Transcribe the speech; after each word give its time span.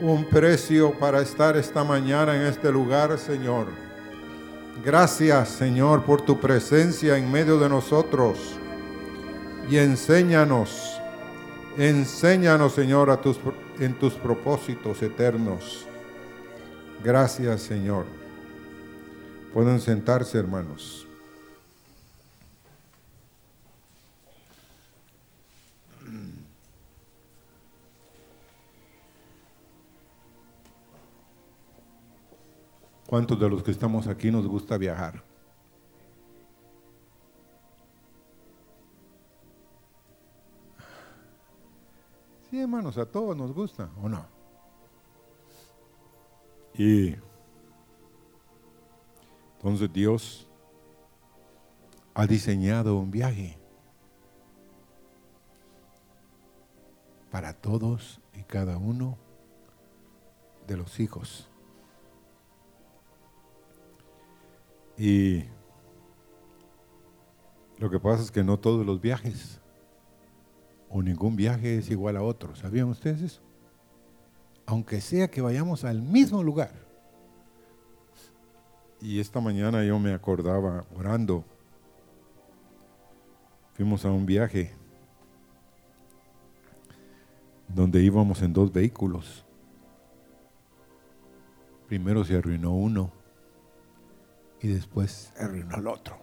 un 0.00 0.24
precio 0.24 0.92
para 0.92 1.20
estar 1.20 1.56
esta 1.56 1.82
mañana 1.82 2.36
en 2.36 2.42
este 2.42 2.70
lugar, 2.70 3.18
Señor. 3.18 3.66
Gracias, 4.84 5.48
Señor, 5.48 6.04
por 6.04 6.22
tu 6.22 6.38
presencia 6.38 7.16
en 7.16 7.30
medio 7.30 7.58
de 7.58 7.68
nosotros. 7.68 8.56
Y 9.68 9.76
enséñanos, 9.78 11.00
enséñanos, 11.76 12.74
Señor, 12.74 13.10
a 13.10 13.20
tus, 13.20 13.38
en 13.80 13.98
tus 13.98 14.14
propósitos 14.14 15.02
eternos. 15.02 15.86
Gracias, 17.02 17.62
Señor. 17.62 18.04
Pueden 19.52 19.80
sentarse, 19.80 20.38
hermanos. 20.38 21.07
¿Cuántos 33.08 33.40
de 33.40 33.48
los 33.48 33.62
que 33.62 33.70
estamos 33.70 34.06
aquí 34.06 34.30
nos 34.30 34.46
gusta 34.46 34.76
viajar? 34.76 35.24
Sí, 42.50 42.60
hermanos, 42.60 42.98
a 42.98 43.06
todos 43.06 43.34
nos 43.34 43.54
gusta, 43.54 43.88
¿o 44.02 44.10
no? 44.10 44.26
Y 46.74 47.14
entonces 49.56 49.90
Dios 49.90 50.46
ha 52.12 52.26
diseñado 52.26 52.94
un 52.96 53.10
viaje 53.10 53.56
para 57.30 57.54
todos 57.54 58.20
y 58.34 58.42
cada 58.42 58.76
uno 58.76 59.16
de 60.66 60.76
los 60.76 61.00
hijos 61.00 61.47
Y 64.98 65.44
lo 67.78 67.88
que 67.88 68.00
pasa 68.00 68.24
es 68.24 68.32
que 68.32 68.42
no 68.42 68.58
todos 68.58 68.84
los 68.84 69.00
viajes 69.00 69.60
o 70.90 71.00
ningún 71.02 71.36
viaje 71.36 71.78
es 71.78 71.88
igual 71.90 72.16
a 72.16 72.22
otro. 72.22 72.56
¿Sabían 72.56 72.88
ustedes 72.88 73.22
eso? 73.22 73.42
Aunque 74.66 75.00
sea 75.00 75.30
que 75.30 75.40
vayamos 75.40 75.84
al 75.84 76.02
mismo 76.02 76.42
lugar. 76.42 76.72
Y 79.00 79.20
esta 79.20 79.40
mañana 79.40 79.84
yo 79.84 80.00
me 80.00 80.12
acordaba 80.12 80.84
orando. 80.96 81.44
Fuimos 83.74 84.04
a 84.04 84.10
un 84.10 84.26
viaje 84.26 84.74
donde 87.68 88.02
íbamos 88.02 88.42
en 88.42 88.52
dos 88.52 88.72
vehículos. 88.72 89.44
Primero 91.86 92.24
se 92.24 92.36
arruinó 92.36 92.74
uno 92.74 93.17
y 94.60 94.68
después 94.68 95.32
arruinó 95.38 95.76
al 95.76 95.86
otro. 95.86 96.18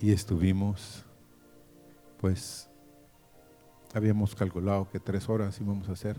Y 0.00 0.12
estuvimos, 0.12 1.04
pues, 2.18 2.68
habíamos 3.94 4.34
calculado 4.34 4.88
que 4.90 5.00
tres 5.00 5.28
horas 5.28 5.60
íbamos 5.60 5.88
a 5.88 5.92
hacer 5.92 6.16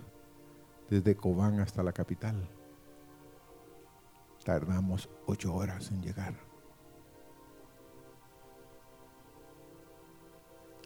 desde 0.89 1.15
Cobán 1.15 1.59
hasta 1.59 1.83
la 1.83 1.93
capital. 1.93 2.49
Tardamos 4.43 5.09
ocho 5.27 5.53
horas 5.53 5.91
en 5.91 6.01
llegar. 6.01 6.33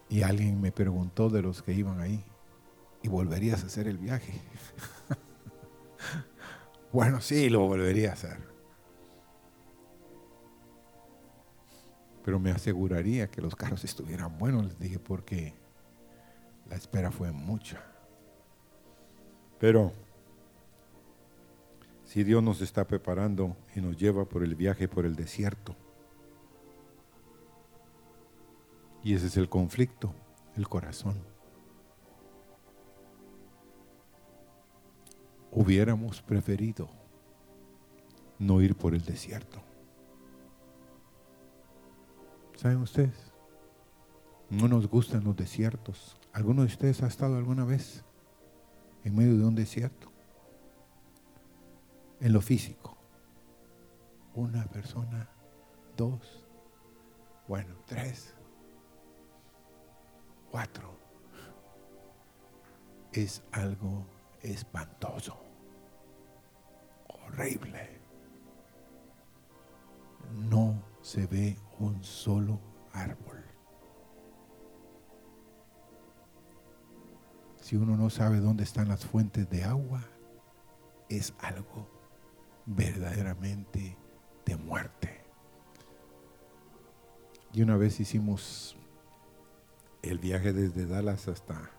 Y 0.09 0.21
alguien 0.21 0.61
me 0.61 0.71
preguntó 0.71 1.29
de 1.29 1.41
los 1.41 1.63
que 1.63 1.73
iban 1.73 1.99
ahí, 1.99 2.23
¿y 3.01 3.07
volverías 3.07 3.63
a 3.63 3.67
hacer 3.67 3.87
el 3.87 3.97
viaje? 3.97 4.39
bueno, 6.93 7.19
sí, 7.21 7.49
lo 7.49 7.61
volvería 7.61 8.11
a 8.11 8.13
hacer. 8.13 8.52
Pero 12.23 12.39
me 12.39 12.51
aseguraría 12.51 13.29
que 13.29 13.41
los 13.41 13.55
carros 13.55 13.83
estuvieran 13.83 14.37
buenos, 14.37 14.65
les 14.65 14.79
dije, 14.79 14.99
porque 14.99 15.53
la 16.69 16.75
espera 16.75 17.11
fue 17.11 17.31
mucha. 17.31 17.83
Pero 19.59 19.91
si 22.05 22.23
Dios 22.23 22.41
nos 22.41 22.61
está 22.61 22.85
preparando 22.85 23.57
y 23.75 23.81
nos 23.81 23.97
lleva 23.97 24.25
por 24.25 24.43
el 24.43 24.55
viaje 24.55 24.87
por 24.87 25.05
el 25.05 25.15
desierto, 25.15 25.75
y 29.03 29.13
ese 29.13 29.27
es 29.27 29.35
el 29.35 29.49
conflicto, 29.49 30.13
el 30.55 30.67
corazón. 30.69 31.15
Hubiéramos 35.51 36.21
preferido 36.21 36.89
no 38.39 38.61
ir 38.61 38.75
por 38.75 38.95
el 38.95 39.03
desierto. 39.03 39.61
¿Saben 42.63 42.77
ustedes? 42.77 43.33
No 44.49 44.69
nos 44.69 44.87
gustan 44.87 45.25
los 45.25 45.35
desiertos. 45.35 46.17
¿Alguno 46.31 46.61
de 46.61 46.67
ustedes 46.67 47.03
ha 47.03 47.07
estado 47.07 47.35
alguna 47.35 47.65
vez 47.65 48.05
en 49.03 49.17
medio 49.17 49.37
de 49.37 49.43
un 49.43 49.53
desierto? 49.53 50.09
En 52.21 52.31
lo 52.31 52.39
físico. 52.39 52.95
Una 54.33 54.63
persona, 54.67 55.29
dos, 55.97 56.45
bueno, 57.49 57.75
tres, 57.85 58.33
cuatro. 60.49 60.97
Es 63.11 63.43
algo 63.51 64.05
espantoso, 64.41 65.37
horrible. 67.09 67.99
No 70.49 70.81
se 71.01 71.27
ve 71.27 71.57
un 71.79 72.03
solo 72.03 72.59
árbol. 72.91 73.43
Si 77.61 77.77
uno 77.77 77.95
no 77.95 78.09
sabe 78.09 78.39
dónde 78.39 78.63
están 78.63 78.89
las 78.89 79.05
fuentes 79.05 79.49
de 79.49 79.63
agua, 79.63 80.03
es 81.09 81.33
algo 81.39 81.87
verdaderamente 82.65 83.97
de 84.45 84.57
muerte. 84.57 85.23
Y 87.53 87.61
una 87.61 87.77
vez 87.77 87.99
hicimos 87.99 88.75
el 90.01 90.19
viaje 90.19 90.53
desde 90.53 90.85
Dallas 90.85 91.27
hasta 91.27 91.71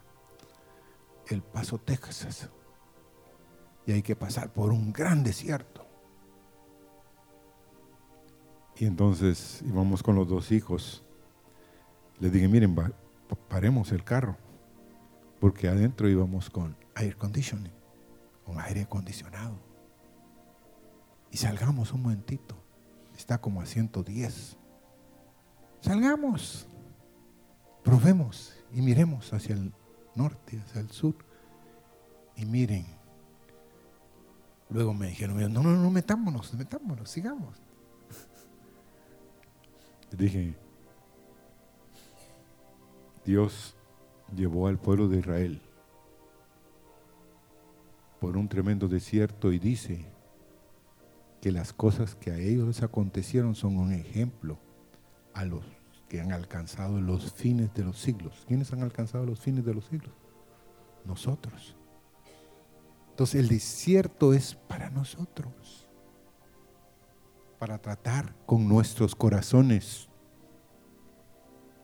El 1.28 1.42
Paso, 1.42 1.78
Texas. 1.78 2.48
Y 3.86 3.92
hay 3.92 4.02
que 4.02 4.16
pasar 4.16 4.52
por 4.52 4.72
un 4.72 4.92
gran 4.92 5.22
desierto. 5.22 5.83
Y 8.76 8.86
entonces 8.86 9.62
íbamos 9.66 10.02
con 10.02 10.16
los 10.16 10.28
dos 10.28 10.50
hijos. 10.50 11.04
Les 12.18 12.32
dije, 12.32 12.48
miren, 12.48 12.74
paremos 13.48 13.92
el 13.92 14.02
carro, 14.02 14.36
porque 15.40 15.68
adentro 15.68 16.08
íbamos 16.08 16.50
con 16.50 16.76
air 16.96 17.16
conditioning, 17.16 17.72
con 18.44 18.60
aire 18.60 18.82
acondicionado. 18.82 19.58
Y 21.30 21.36
salgamos 21.36 21.92
un 21.92 22.02
momentito. 22.02 22.56
Está 23.16 23.40
como 23.40 23.60
a 23.60 23.66
110. 23.66 24.56
Salgamos. 25.80 26.66
Probemos 27.84 28.56
y 28.72 28.80
miremos 28.80 29.32
hacia 29.32 29.54
el 29.54 29.72
norte, 30.14 30.60
hacia 30.60 30.80
el 30.80 30.90
sur. 30.90 31.14
Y 32.36 32.44
miren. 32.44 32.86
Luego 34.70 34.94
me 34.94 35.08
dijeron, 35.08 35.52
no, 35.52 35.62
no, 35.62 35.76
no, 35.76 35.90
metámonos, 35.90 36.54
metámonos, 36.54 37.10
sigamos 37.10 37.63
dije, 40.10 40.54
Dios 43.24 43.74
llevó 44.34 44.68
al 44.68 44.78
pueblo 44.78 45.08
de 45.08 45.18
Israel 45.18 45.60
por 48.20 48.36
un 48.36 48.48
tremendo 48.48 48.88
desierto 48.88 49.52
y 49.52 49.58
dice 49.58 50.06
que 51.40 51.52
las 51.52 51.72
cosas 51.72 52.14
que 52.14 52.30
a 52.30 52.38
ellos 52.38 52.66
les 52.66 52.82
acontecieron 52.82 53.54
son 53.54 53.76
un 53.76 53.92
ejemplo 53.92 54.58
a 55.34 55.44
los 55.44 55.64
que 56.08 56.20
han 56.20 56.32
alcanzado 56.32 57.00
los 57.00 57.32
fines 57.32 57.74
de 57.74 57.84
los 57.84 57.98
siglos. 57.98 58.44
¿Quiénes 58.46 58.72
han 58.72 58.82
alcanzado 58.82 59.26
los 59.26 59.40
fines 59.40 59.64
de 59.64 59.74
los 59.74 59.86
siglos? 59.86 60.14
Nosotros. 61.04 61.76
Entonces 63.10 63.40
el 63.40 63.48
desierto 63.48 64.32
es 64.32 64.54
para 64.54 64.90
nosotros 64.90 65.83
para 67.64 67.78
tratar 67.78 68.36
con 68.44 68.68
nuestros 68.68 69.14
corazones. 69.14 70.10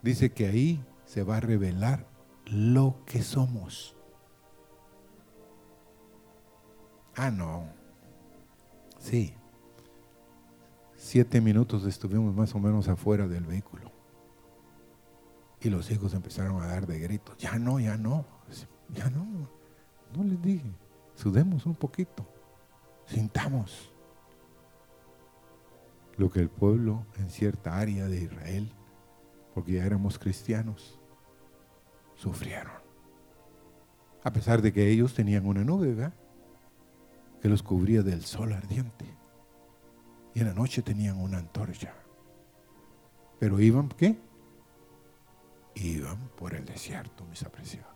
Dice 0.03 0.31
que 0.31 0.47
ahí 0.47 0.85
se 1.06 1.23
va 1.23 1.38
a 1.38 1.41
revelar 1.41 2.06
lo 2.44 3.03
que 3.06 3.23
somos. 3.23 3.97
Ah, 7.17 7.31
no. 7.31 7.65
Sí. 8.99 9.32
Siete 10.97 11.41
minutos 11.41 11.87
estuvimos 11.87 12.35
más 12.35 12.55
o 12.55 12.59
menos 12.59 12.87
afuera 12.87 13.27
del 13.27 13.47
vehículo. 13.47 13.91
Y 15.62 15.71
los 15.71 15.91
hijos 15.91 16.12
empezaron 16.12 16.61
a 16.61 16.67
dar 16.67 16.87
de 16.87 16.99
gritos. 16.99 17.38
Ya 17.38 17.59
no, 17.59 17.81
ya 17.81 17.97
no. 17.97 18.27
Ya 18.91 19.09
no. 19.09 19.49
No 20.15 20.25
les 20.25 20.43
dije, 20.43 20.75
sudemos 21.15 21.65
un 21.65 21.75
poquito, 21.75 22.31
sintamos 23.06 23.94
lo 26.20 26.31
que 26.31 26.40
el 26.40 26.50
pueblo 26.50 27.06
en 27.17 27.31
cierta 27.31 27.78
área 27.78 28.06
de 28.06 28.22
Israel, 28.22 28.70
porque 29.55 29.72
ya 29.72 29.87
éramos 29.87 30.19
cristianos, 30.19 31.00
sufrieron. 32.14 32.75
A 34.22 34.31
pesar 34.31 34.61
de 34.61 34.70
que 34.70 34.90
ellos 34.90 35.14
tenían 35.14 35.46
una 35.46 35.64
nube, 35.64 36.12
Que 37.40 37.49
los 37.49 37.62
cubría 37.62 38.02
del 38.02 38.22
sol 38.22 38.52
ardiente. 38.52 39.06
Y 40.34 40.40
en 40.40 40.49
la 40.49 40.52
noche 40.52 40.82
tenían 40.82 41.19
una 41.19 41.38
antorcha. 41.38 41.94
Pero 43.38 43.58
iban, 43.58 43.88
¿qué? 43.88 44.19
Iban 45.75 46.28
por 46.37 46.55
el 46.55 46.67
desierto, 46.67 47.25
mis 47.25 47.43
apreciados. 47.43 47.94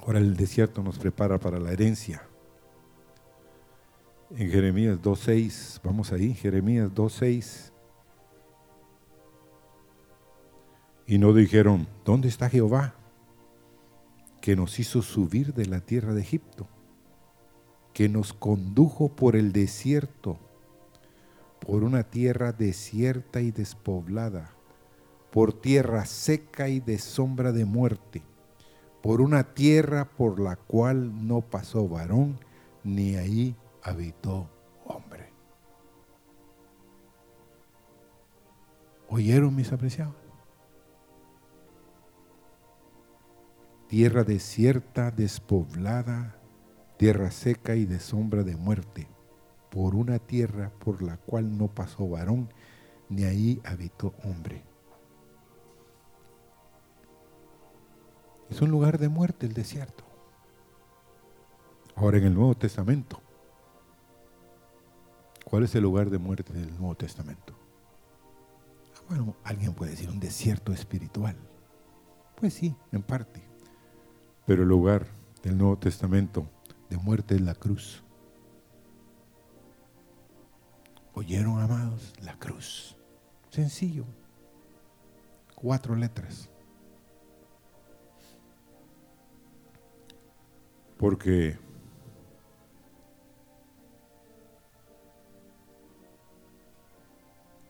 Ahora 0.00 0.18
el 0.18 0.36
desierto 0.36 0.82
nos 0.82 0.98
prepara 0.98 1.38
para 1.38 1.60
la 1.60 1.70
herencia. 1.70 2.28
En 4.30 4.50
Jeremías 4.50 4.98
2.6, 5.00 5.80
vamos 5.82 6.12
ahí, 6.12 6.34
Jeremías 6.34 6.90
2.6. 6.90 7.72
Y 11.06 11.16
no 11.16 11.32
dijeron, 11.32 11.88
¿dónde 12.04 12.28
está 12.28 12.50
Jehová? 12.50 12.94
Que 14.42 14.54
nos 14.54 14.78
hizo 14.78 15.00
subir 15.00 15.54
de 15.54 15.64
la 15.64 15.80
tierra 15.80 16.12
de 16.12 16.20
Egipto, 16.20 16.68
que 17.94 18.10
nos 18.10 18.34
condujo 18.34 19.08
por 19.08 19.34
el 19.34 19.50
desierto, 19.52 20.38
por 21.58 21.82
una 21.82 22.02
tierra 22.02 22.52
desierta 22.52 23.40
y 23.40 23.50
despoblada, 23.50 24.52
por 25.30 25.54
tierra 25.54 26.04
seca 26.04 26.68
y 26.68 26.80
de 26.80 26.98
sombra 26.98 27.50
de 27.52 27.64
muerte, 27.64 28.20
por 29.02 29.22
una 29.22 29.54
tierra 29.54 30.04
por 30.04 30.38
la 30.38 30.56
cual 30.56 31.26
no 31.26 31.40
pasó 31.40 31.88
varón, 31.88 32.38
ni 32.84 33.16
ahí 33.16 33.56
habitó 33.82 34.48
hombre. 34.84 35.32
¿Oyeron 39.08 39.54
mis 39.54 39.72
apreciados? 39.72 40.28
tierra 43.88 44.22
desierta, 44.22 45.10
despoblada, 45.10 46.36
tierra 46.98 47.30
seca 47.30 47.74
y 47.74 47.86
de 47.86 47.98
sombra 47.98 48.42
de 48.44 48.54
muerte, 48.54 49.08
por 49.70 49.94
una 49.94 50.18
tierra 50.18 50.70
por 50.78 51.02
la 51.02 51.16
cual 51.16 51.56
no 51.56 51.68
pasó 51.68 52.08
varón, 52.08 52.52
ni 53.08 53.24
ahí 53.24 53.60
habitó 53.64 54.14
hombre. 54.24 54.62
Es 58.50 58.60
un 58.60 58.70
lugar 58.70 58.98
de 58.98 59.08
muerte 59.08 59.46
el 59.46 59.54
desierto. 59.54 60.04
Ahora 61.96 62.18
en 62.18 62.24
el 62.24 62.34
Nuevo 62.34 62.54
Testamento, 62.54 63.20
¿cuál 65.48 65.64
es 65.64 65.74
el 65.74 65.82
lugar 65.82 66.10
de 66.10 66.18
muerte 66.18 66.52
del 66.52 66.70
Nuevo 66.76 66.94
Testamento? 66.94 67.54
Ah, 68.94 69.00
bueno, 69.08 69.34
alguien 69.44 69.72
puede 69.72 69.92
decir 69.92 70.10
un 70.10 70.20
desierto 70.20 70.72
espiritual. 70.72 71.36
Pues 72.36 72.52
sí, 72.52 72.76
en 72.92 73.02
parte. 73.02 73.42
Pero 74.46 74.62
el 74.62 74.68
lugar 74.68 75.06
del 75.42 75.56
Nuevo 75.56 75.78
Testamento 75.78 76.48
de 76.90 76.98
muerte 76.98 77.34
es 77.34 77.40
la 77.40 77.54
cruz. 77.54 78.02
¿Oyeron, 81.14 81.60
amados? 81.60 82.12
La 82.22 82.38
cruz. 82.38 82.96
Sencillo. 83.50 84.04
Cuatro 85.54 85.96
letras. 85.96 86.50
Porque 90.98 91.58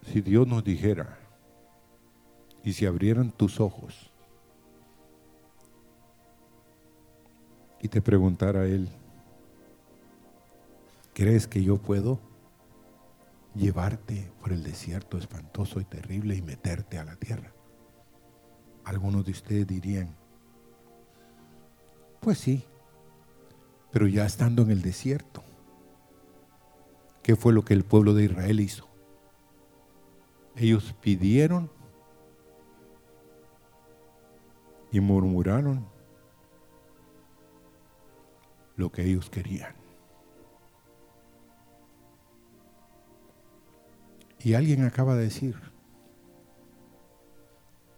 si 0.09 0.23
Dios 0.23 0.47
nos 0.47 0.65
dijera, 0.65 1.19
y 2.65 2.73
si 2.73 2.87
abrieran 2.87 3.31
tus 3.31 3.61
ojos, 3.61 4.11
y 7.81 7.89
te 7.89 8.01
preguntara 8.01 8.65
él, 8.65 8.89
¿crees 11.15 11.47
que 11.47 11.63
yo 11.63 11.77
puedo 11.77 12.19
llevarte 13.55 14.31
por 14.41 14.53
el 14.53 14.63
desierto 14.63 15.19
espantoso 15.19 15.81
y 15.81 15.85
terrible 15.85 16.35
y 16.35 16.43
meterte 16.43 16.99
a 16.99 17.05
la 17.05 17.17
tierra? 17.17 17.53
Algunos 18.85 19.25
de 19.25 19.33
ustedes 19.33 19.67
dirían, 19.67 20.17
pues 22.21 22.39
sí, 22.39 22.65
pero 23.93 24.07
ya 24.07 24.25
estando 24.25 24.63
en 24.63 24.71
el 24.71 24.83
desierto, 24.83 25.45
¿qué 27.23 27.37
fue 27.37 27.53
lo 27.53 27.65
que 27.65 27.75
el 27.75 27.85
pueblo 27.85 28.15
de 28.15 28.25
Israel 28.25 28.61
hizo? 28.61 28.88
Ellos 30.61 30.93
pidieron 31.01 31.71
y 34.91 34.99
murmuraron 34.99 35.87
lo 38.75 38.91
que 38.91 39.05
ellos 39.05 39.31
querían. 39.31 39.77
Y 44.41 44.55
alguien 44.55 44.85
acaba 44.85 45.15
de 45.15 45.25
decir, 45.25 45.55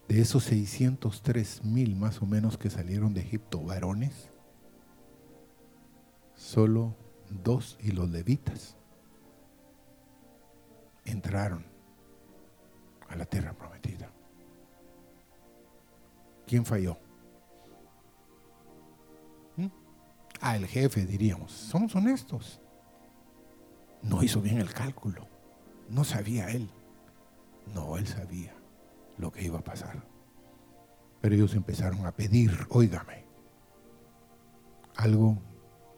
de 0.09 0.21
esos 0.21 0.45
603 0.45 1.65
mil 1.65 1.97
más 1.97 2.21
o 2.21 2.27
menos 2.27 2.59
que 2.59 2.69
salieron 2.69 3.15
de 3.15 3.23
Egipto, 3.23 3.63
varones, 3.63 4.31
solo 6.35 6.95
dos 7.31 7.79
y 7.81 7.93
los 7.93 8.11
levitas 8.11 8.77
entraron 11.05 11.70
a 13.11 13.17
la 13.17 13.27
tierra 13.27 13.53
prometida. 13.53 14.11
¿Quién 16.47 16.65
falló? 16.65 16.97
a 20.41 20.57
el 20.57 20.67
jefe, 20.67 21.05
diríamos. 21.05 21.53
Somos 21.53 21.95
honestos. 21.95 22.61
No 24.03 24.23
hizo 24.23 24.41
bien 24.41 24.59
el 24.59 24.73
cálculo. 24.73 25.29
No 25.89 26.03
sabía 26.05 26.51
él. 26.51 26.71
No, 27.75 27.99
él 27.99 28.07
sabía 28.07 28.55
lo 29.19 29.31
que 29.31 29.45
iba 29.45 29.59
a 29.59 29.65
pasar. 29.65 30.03
Pero 31.21 31.35
ellos 31.35 31.55
empezaron 31.55 32.07
a 32.07 32.13
pedir, 32.13 32.67
óigame, 32.71 33.27
algo 34.97 35.39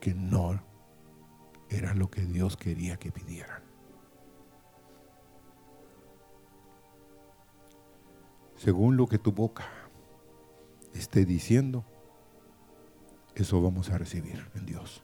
que 0.01 0.13
no 0.13 0.61
era 1.71 1.95
lo 1.95 2.11
que 2.11 2.23
Dios 2.23 2.57
quería 2.57 2.97
que 2.97 3.13
pidieran. 3.13 3.72
Según 8.63 8.97
lo 8.97 9.09
que 9.09 9.19
tu 9.19 9.33
boca 9.33 9.65
esté 10.95 11.25
diciendo, 11.25 11.85
eso 13.35 13.61
vamos 13.61 13.91
a 13.91 13.99
recibir 13.99 14.49
en 14.55 14.67
Dios. 14.67 15.03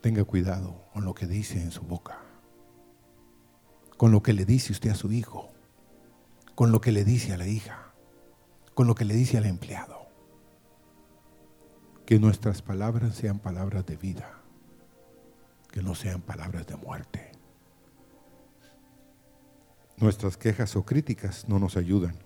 Tenga 0.00 0.24
cuidado 0.24 0.86
con 0.94 1.04
lo 1.04 1.12
que 1.12 1.26
dice 1.26 1.60
en 1.60 1.72
su 1.72 1.82
boca, 1.82 2.20
con 3.98 4.12
lo 4.12 4.22
que 4.22 4.32
le 4.32 4.46
dice 4.46 4.72
usted 4.72 4.88
a 4.88 4.94
su 4.94 5.12
hijo, 5.12 5.50
con 6.54 6.72
lo 6.72 6.80
que 6.80 6.90
le 6.90 7.04
dice 7.04 7.34
a 7.34 7.36
la 7.36 7.46
hija, 7.46 7.92
con 8.72 8.86
lo 8.86 8.94
que 8.94 9.04
le 9.04 9.12
dice 9.12 9.36
al 9.36 9.44
empleado. 9.44 10.06
Que 12.06 12.18
nuestras 12.18 12.62
palabras 12.62 13.14
sean 13.14 13.40
palabras 13.40 13.84
de 13.84 13.98
vida, 13.98 14.40
que 15.70 15.82
no 15.82 15.94
sean 15.94 16.22
palabras 16.22 16.66
de 16.66 16.76
muerte. 16.76 17.25
Nuestras 19.98 20.36
quejas 20.36 20.76
o 20.76 20.84
críticas 20.84 21.48
no 21.48 21.58
nos 21.58 21.76
ayudan. 21.76 22.16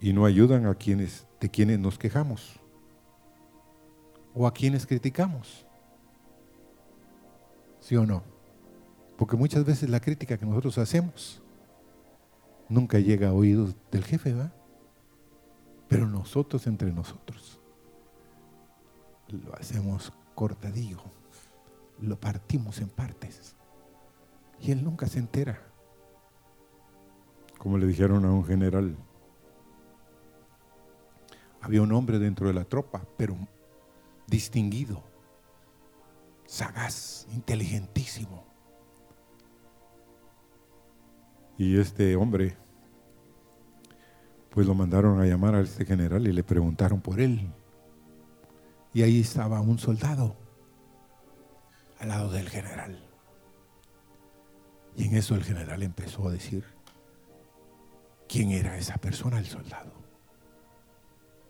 y 0.00 0.12
no 0.12 0.24
ayudan 0.24 0.66
a 0.66 0.74
quienes 0.74 1.26
de 1.40 1.50
quienes 1.50 1.78
nos 1.78 1.98
quejamos 1.98 2.58
o 4.34 4.46
a 4.46 4.52
quienes 4.52 4.86
criticamos. 4.86 5.66
¿Sí 7.80 7.96
o 7.96 8.06
no? 8.06 8.22
Porque 9.16 9.36
muchas 9.36 9.64
veces 9.64 9.88
la 9.90 10.00
crítica 10.00 10.38
que 10.38 10.46
nosotros 10.46 10.78
hacemos 10.78 11.42
nunca 12.68 12.98
llega 12.98 13.28
a 13.28 13.32
oídos 13.32 13.74
del 13.90 14.04
jefe, 14.04 14.32
¿verdad? 14.32 14.52
Pero 15.88 16.06
nosotros 16.06 16.66
entre 16.66 16.92
nosotros 16.92 17.60
lo 19.28 19.54
hacemos 19.56 20.12
cortadillo, 20.34 21.02
lo 22.00 22.18
partimos 22.18 22.80
en 22.80 22.88
partes 22.88 23.56
y 24.60 24.72
él 24.72 24.84
nunca 24.84 25.06
se 25.06 25.18
entera. 25.18 25.60
Como 27.58 27.78
le 27.78 27.86
dijeron 27.86 28.24
a 28.24 28.32
un 28.32 28.44
general, 28.44 28.96
había 31.60 31.82
un 31.82 31.92
hombre 31.92 32.18
dentro 32.18 32.46
de 32.46 32.54
la 32.54 32.64
tropa, 32.64 33.04
pero 33.16 33.36
distinguido, 34.26 35.02
sagaz, 36.46 37.26
inteligentísimo. 37.32 38.44
Y 41.58 41.78
este 41.78 42.16
hombre 42.16 42.56
Pues 44.50 44.66
lo 44.66 44.74
mandaron 44.74 45.20
a 45.20 45.26
llamar 45.26 45.54
a 45.54 45.60
este 45.60 45.84
general 45.84 46.26
y 46.26 46.32
le 46.32 46.42
preguntaron 46.42 47.00
por 47.00 47.20
él. 47.20 47.52
Y 48.92 49.02
ahí 49.02 49.20
estaba 49.20 49.60
un 49.60 49.78
soldado 49.78 50.36
al 52.00 52.08
lado 52.08 52.30
del 52.32 52.48
general. 52.48 53.09
Y 54.96 55.06
en 55.06 55.16
eso 55.16 55.34
el 55.34 55.44
general 55.44 55.82
empezó 55.82 56.28
a 56.28 56.32
decir 56.32 56.64
quién 58.28 58.50
era 58.50 58.76
esa 58.76 58.96
persona, 58.96 59.38
el 59.38 59.46
soldado. 59.46 59.92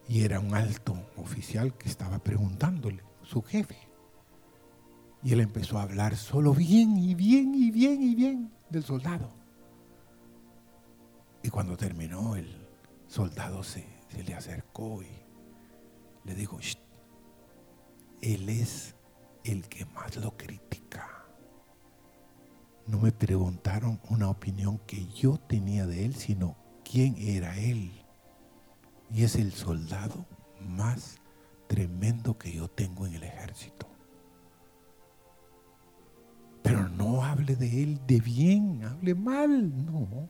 Y 0.08 0.24
era 0.24 0.40
un 0.40 0.54
alto 0.54 0.96
oficial 1.16 1.76
que 1.76 1.88
estaba 1.88 2.18
preguntándole, 2.18 3.02
su 3.22 3.42
jefe. 3.42 3.76
Y 5.22 5.32
él 5.32 5.40
empezó 5.40 5.78
a 5.78 5.82
hablar 5.82 6.16
solo 6.16 6.54
bien 6.54 6.96
y 6.96 7.14
bien 7.14 7.54
y 7.54 7.70
bien 7.70 8.02
y 8.02 8.14
bien 8.14 8.52
del 8.70 8.84
soldado. 8.84 9.30
Y 11.42 11.48
cuando 11.48 11.76
terminó, 11.76 12.36
el 12.36 12.48
soldado 13.06 13.62
se, 13.62 13.86
le 14.26 14.34
acercó 14.34 15.02
y 15.02 15.08
le 16.24 16.34
dijo, 16.34 16.58
él 18.20 18.48
es 18.48 18.94
el 19.44 19.68
que 19.68 19.84
más 19.86 20.16
lo 20.16 20.36
critica. 20.36 21.19
No 22.86 22.98
me 22.98 23.12
preguntaron 23.12 24.00
una 24.08 24.28
opinión 24.28 24.78
que 24.86 25.06
yo 25.06 25.38
tenía 25.38 25.86
de 25.86 26.04
él, 26.04 26.14
sino 26.14 26.56
quién 26.84 27.16
era 27.18 27.56
él. 27.58 27.92
Y 29.12 29.24
es 29.24 29.36
el 29.36 29.52
soldado 29.52 30.26
más 30.60 31.18
tremendo 31.66 32.36
que 32.36 32.52
yo 32.52 32.68
tengo 32.68 33.06
en 33.06 33.14
el 33.14 33.22
ejército. 33.22 33.86
Pero 36.62 36.88
no 36.88 37.24
hable 37.24 37.56
de 37.56 37.82
él 37.82 38.00
de 38.06 38.20
bien, 38.20 38.84
hable 38.84 39.14
mal, 39.14 39.86
no. 39.86 40.28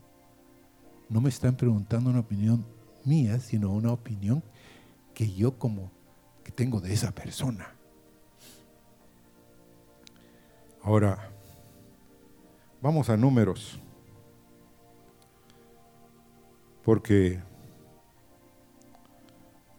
No 1.09 1.21
me 1.21 1.29
están 1.29 1.57
preguntando 1.57 2.11
una 2.11 2.21
opinión 2.21 2.65
mía, 3.05 3.41
sino 3.41 3.73
una 3.73 3.93
opinión 3.93 4.43
que 5.15 5.33
yo 5.33 5.59
como 5.59 5.91
que 6.45 6.53
tengo 6.53 6.81
de 6.81 6.93
esa 6.93 7.13
persona. 7.13 7.75
Ahora, 10.83 11.31
vamos 12.81 13.11
a 13.11 13.17
números. 13.17 13.81
Porque 16.83 17.41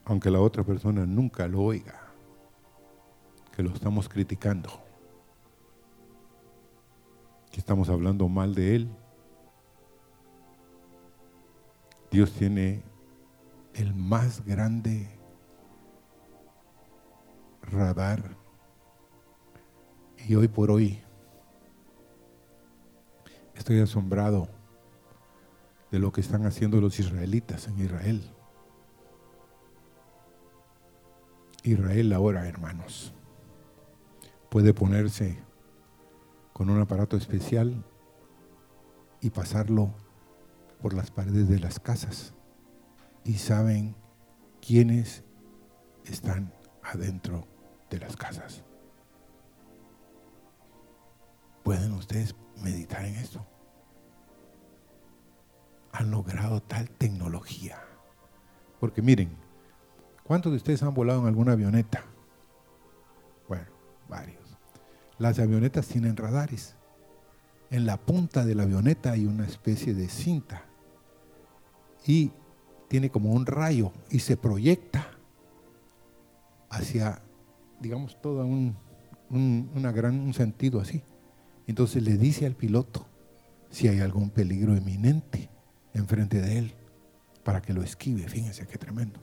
aunque 0.06 0.30
la 0.30 0.40
otra 0.40 0.64
persona 0.64 1.06
nunca 1.06 1.48
lo 1.48 1.62
oiga, 1.62 2.00
que 3.56 3.64
lo 3.64 3.72
estamos 3.72 4.08
criticando, 4.10 4.70
que 7.52 7.60
estamos 7.60 7.90
hablando 7.90 8.28
mal 8.28 8.54
de 8.56 8.76
él, 8.76 8.90
Dios 12.12 12.34
tiene 12.34 12.84
el 13.74 13.94
más 13.94 14.44
grande 14.46 15.10
radar 17.62 18.36
y 20.28 20.36
hoy 20.36 20.50
por 20.50 20.72
hoy 20.72 21.02
estoy 23.62 23.80
asombrado 23.80 24.50
de 25.92 26.00
lo 26.00 26.12
que 26.12 26.20
están 26.20 26.48
haciendo 26.48 26.82
los 26.82 27.00
israelitas 27.00 27.68
en 27.68 27.80
Israel. 27.80 28.28
Israel 31.62 32.12
ahora, 32.14 32.48
hermanos, 32.48 33.14
puede 34.50 34.74
ponerse 34.74 35.38
con 36.54 36.72
un 36.72 36.82
aparato 36.82 37.18
especial 37.18 37.86
y 39.22 39.30
pasarlo 39.30 39.94
por 40.82 40.96
las 40.96 41.12
paredes 41.12 41.48
de 41.48 41.60
las 41.60 41.80
casas 41.80 42.34
y 43.24 43.36
saben 43.36 43.96
quiénes 44.60 45.24
están 46.06 46.52
adentro 46.82 47.46
de 47.92 48.00
las 48.00 48.18
casas. 48.18 48.64
¿Pueden 51.62 51.92
ustedes 51.92 52.34
meditar 52.62 53.06
en 53.06 53.16
esto? 53.16 53.46
Han 55.92 56.12
logrado 56.12 56.62
tal 56.62 56.90
tecnología. 56.90 57.82
Porque 58.80 59.02
miren, 59.02 59.30
¿cuántos 60.24 60.52
de 60.52 60.58
ustedes 60.58 60.82
han 60.84 60.94
volado 60.94 61.22
en 61.22 61.28
alguna 61.28 61.54
avioneta? 61.54 62.04
Bueno, 63.48 63.68
varios. 64.08 64.58
Las 65.18 65.38
avionetas 65.40 65.88
tienen 65.88 66.18
radares. 66.18 66.76
En 67.70 67.86
la 67.86 67.98
punta 67.98 68.46
de 68.46 68.56
la 68.56 68.64
avioneta 68.64 69.12
hay 69.12 69.26
una 69.26 69.46
especie 69.46 69.94
de 69.94 70.10
cinta 70.10 70.66
y 72.06 72.32
tiene 72.88 73.10
como 73.10 73.32
un 73.32 73.46
rayo 73.46 73.92
y 74.10 74.20
se 74.20 74.36
proyecta 74.36 75.08
hacia, 76.70 77.22
digamos, 77.80 78.20
todo 78.22 78.46
un, 78.46 78.76
una 79.30 79.92
gran, 79.92 80.20
un 80.20 80.34
sentido 80.34 80.82
así. 80.82 81.04
Entonces 81.72 82.04
le 82.04 82.18
dice 82.18 82.46
al 82.46 82.54
piloto 82.54 83.08
si 83.70 83.88
hay 83.88 84.02
algún 84.02 84.30
peligro 84.30 84.76
eminente 84.76 85.50
enfrente 85.94 86.42
de 86.42 86.58
él 86.58 86.74
para 87.46 87.62
que 87.62 87.72
lo 87.72 87.82
esquive. 87.82 88.28
Fíjense 88.28 88.68
qué 88.68 88.78
tremendo. 88.78 89.22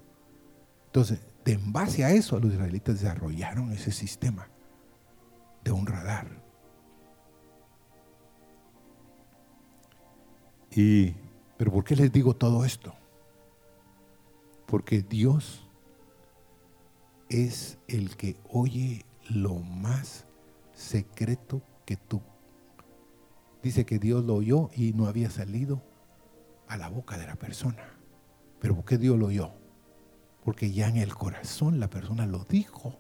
Entonces, 0.87 1.21
de 1.45 1.53
en 1.53 1.75
base 1.75 2.05
a 2.05 2.11
eso, 2.11 2.41
los 2.41 2.55
israelitas 2.55 3.03
desarrollaron 3.03 3.71
ese 3.73 3.93
sistema 3.93 4.49
de 5.63 5.73
un 5.73 5.85
radar. 5.85 6.43
Y, 10.71 11.17
pero 11.59 11.71
¿por 11.71 11.85
qué 11.85 11.97
les 11.97 12.11
digo 12.11 12.35
todo 12.35 12.65
esto? 12.65 12.95
Porque 14.65 15.03
Dios 15.03 15.69
es 17.29 17.77
el 17.89 18.17
que 18.17 18.39
oye 18.51 19.05
lo 19.29 19.57
más 19.57 20.25
secreto 20.73 21.61
que 21.85 21.97
tú. 21.97 22.23
Dice 23.69 23.85
que 23.85 23.99
Dios 23.99 24.25
lo 24.25 24.37
oyó 24.37 24.71
y 24.75 24.95
no 24.95 25.09
había 25.09 25.29
salido 25.29 25.83
a 26.69 26.79
la 26.79 26.89
boca 26.89 27.19
de 27.19 27.27
la 27.27 27.37
persona. 27.37 27.99
Pero 28.61 28.75
¿por 28.75 28.87
qué 28.87 28.97
Dios 28.97 29.19
lo 29.19 29.27
oyó? 29.27 29.51
Porque 30.43 30.73
ya 30.73 30.89
en 30.89 30.97
el 30.97 31.15
corazón 31.15 31.79
la 31.79 31.91
persona 31.91 32.25
lo 32.25 32.45
dijo. 32.45 32.95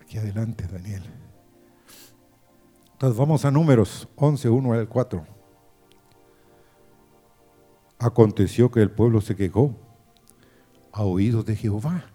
Aquí 0.00 0.16
adelante, 0.16 0.66
Daniel. 0.66 1.02
Entonces 2.92 3.18
vamos 3.18 3.44
a 3.44 3.50
números 3.50 4.08
11, 4.16 4.48
1 4.48 4.72
al 4.72 4.88
4. 4.88 5.26
Aconteció 7.98 8.70
que 8.70 8.80
el 8.80 8.90
pueblo 8.90 9.20
se 9.20 9.36
quejó 9.36 9.76
a 10.92 11.02
oídos 11.04 11.44
de 11.44 11.56
Jehová 11.56 12.06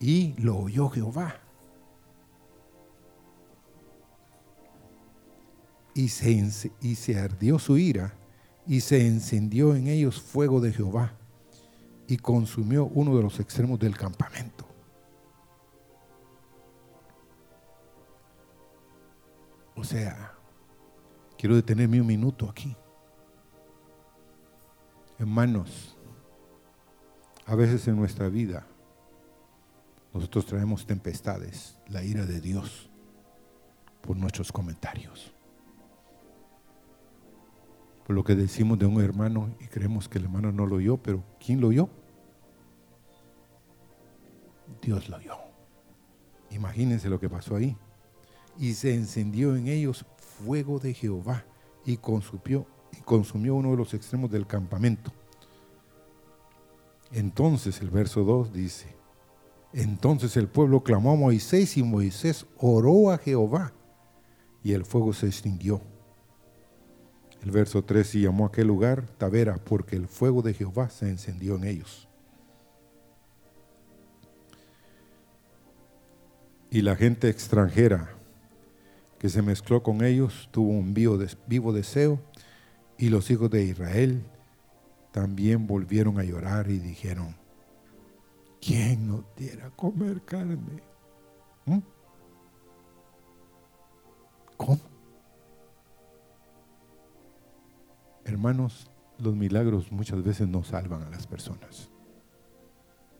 y 0.00 0.34
lo 0.38 0.56
oyó 0.58 0.88
Jehová. 0.88 1.36
Y 5.94 6.08
se, 6.08 6.70
y 6.80 6.94
se 6.94 7.18
ardió 7.18 7.58
su 7.58 7.76
ira 7.76 8.14
y 8.66 8.80
se 8.80 9.06
encendió 9.06 9.74
en 9.74 9.88
ellos 9.88 10.20
fuego 10.20 10.60
de 10.60 10.72
Jehová 10.72 11.14
y 12.06 12.18
consumió 12.18 12.84
uno 12.84 13.16
de 13.16 13.22
los 13.22 13.40
extremos 13.40 13.78
del 13.78 13.96
campamento. 13.96 14.66
O 19.74 19.82
sea, 19.82 20.34
quiero 21.36 21.56
detenerme 21.56 22.00
un 22.00 22.06
minuto 22.06 22.48
aquí. 22.48 22.76
Hermanos, 25.18 25.96
a 27.46 27.54
veces 27.54 27.88
en 27.88 27.96
nuestra 27.96 28.28
vida 28.28 28.67
nosotros 30.18 30.46
traemos 30.46 30.84
tempestades, 30.84 31.78
la 31.86 32.02
ira 32.02 32.26
de 32.26 32.40
Dios, 32.40 32.90
por 34.00 34.16
nuestros 34.16 34.50
comentarios. 34.50 35.32
Por 38.04 38.16
lo 38.16 38.24
que 38.24 38.34
decimos 38.34 38.80
de 38.80 38.86
un 38.86 39.00
hermano 39.00 39.54
y 39.60 39.66
creemos 39.66 40.08
que 40.08 40.18
el 40.18 40.24
hermano 40.24 40.50
no 40.50 40.66
lo 40.66 40.76
oyó, 40.76 40.96
pero 40.96 41.22
¿quién 41.38 41.60
lo 41.60 41.68
oyó? 41.68 41.88
Dios 44.82 45.08
lo 45.08 45.18
oyó. 45.18 45.36
Imagínense 46.50 47.08
lo 47.08 47.20
que 47.20 47.28
pasó 47.28 47.54
ahí. 47.54 47.76
Y 48.58 48.74
se 48.74 48.94
encendió 48.94 49.54
en 49.54 49.68
ellos 49.68 50.04
fuego 50.16 50.80
de 50.80 50.94
Jehová 50.94 51.44
y 51.84 51.96
consumió, 51.96 52.66
consumió 53.04 53.54
uno 53.54 53.70
de 53.70 53.76
los 53.76 53.94
extremos 53.94 54.32
del 54.32 54.48
campamento. 54.48 55.12
Entonces 57.12 57.80
el 57.80 57.90
verso 57.90 58.24
2 58.24 58.52
dice, 58.52 58.97
entonces 59.72 60.36
el 60.36 60.48
pueblo 60.48 60.82
clamó 60.82 61.12
a 61.12 61.16
Moisés 61.16 61.76
y 61.76 61.82
Moisés 61.82 62.46
oró 62.56 63.10
a 63.10 63.18
Jehová 63.18 63.72
y 64.62 64.72
el 64.72 64.84
fuego 64.84 65.12
se 65.12 65.26
extinguió. 65.26 65.80
El 67.42 67.50
verso 67.50 67.84
3 67.84 68.16
y 68.16 68.22
llamó 68.22 68.44
a 68.44 68.48
aquel 68.48 68.66
lugar 68.66 69.06
Tavera 69.18 69.56
porque 69.56 69.96
el 69.96 70.08
fuego 70.08 70.42
de 70.42 70.54
Jehová 70.54 70.90
se 70.90 71.08
encendió 71.08 71.56
en 71.56 71.64
ellos. 71.64 72.08
Y 76.70 76.82
la 76.82 76.96
gente 76.96 77.28
extranjera 77.28 78.14
que 79.18 79.28
se 79.28 79.42
mezcló 79.42 79.82
con 79.82 80.04
ellos, 80.04 80.48
tuvo 80.50 80.70
un 80.70 80.94
vivo 80.94 81.72
deseo 81.72 82.20
y 82.98 83.08
los 83.08 83.30
hijos 83.30 83.50
de 83.50 83.64
Israel 83.64 84.22
también 85.12 85.66
volvieron 85.66 86.18
a 86.18 86.24
llorar 86.24 86.70
y 86.70 86.78
dijeron, 86.78 87.34
¿quién 88.60 89.08
nos 89.08 89.24
diera 89.36 89.70
comer 89.70 90.22
carne? 90.22 90.82
¿Mm? 91.66 91.78
¿Cómo? 94.56 94.80
Hermanos, 98.24 98.90
los 99.18 99.34
milagros 99.34 99.90
muchas 99.90 100.22
veces 100.22 100.48
no 100.48 100.62
salvan 100.62 101.02
a 101.02 101.10
las 101.10 101.26
personas. 101.26 101.90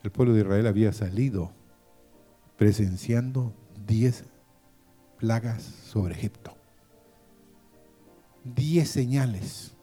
El 0.03 0.13
pueblo 0.13 0.35
de 0.35 0.41
Israel 0.41 0.67
había 0.67 0.93
salido 0.93 1.53
presenciando 2.57 3.55
diez 3.87 4.25
plagas 5.19 5.63
sobre 5.63 6.15
Egipto. 6.15 6.55
Diez 8.45 8.89
señales. 8.91 9.75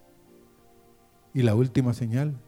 Y 1.34 1.42
la 1.42 1.56
última 1.56 1.94
señal, 1.94 2.40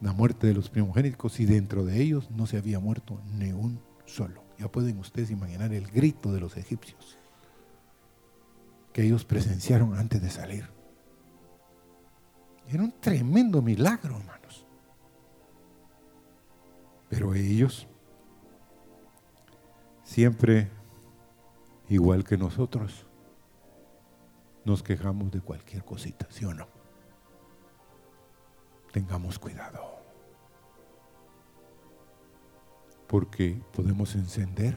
la 0.00 0.12
muerte 0.12 0.46
de 0.46 0.54
los 0.54 0.68
primogénitos, 0.70 1.40
y 1.40 1.46
dentro 1.46 1.84
de 1.84 2.00
ellos 2.00 2.30
no 2.30 2.46
se 2.46 2.58
había 2.58 2.78
muerto 2.78 3.20
ni 3.32 3.52
un 3.52 3.80
solo. 4.04 4.42
Ya 4.58 4.70
pueden 4.70 4.98
ustedes 4.98 5.30
imaginar 5.30 5.72
el 5.72 5.86
grito 5.86 6.32
de 6.32 6.40
los 6.40 6.56
egipcios 6.56 7.18
que 8.92 9.02
ellos 9.02 9.24
presenciaron 9.24 9.98
antes 9.98 10.22
de 10.22 10.30
salir. 10.30 10.68
Era 12.68 12.82
un 12.82 12.92
tremendo 12.92 13.60
milagro, 13.60 14.16
hermanos. 14.16 14.64
Pero 17.08 17.34
ellos, 17.34 17.88
siempre 20.04 20.70
igual 21.88 22.24
que 22.24 22.36
nosotros, 22.36 23.06
nos 24.64 24.82
quejamos 24.82 25.30
de 25.32 25.40
cualquier 25.40 25.84
cosita, 25.84 26.26
¿sí 26.30 26.44
o 26.44 26.54
no? 26.54 26.68
Tengamos 28.94 29.40
cuidado. 29.40 29.98
Porque 33.08 33.60
podemos 33.72 34.14
encender 34.14 34.76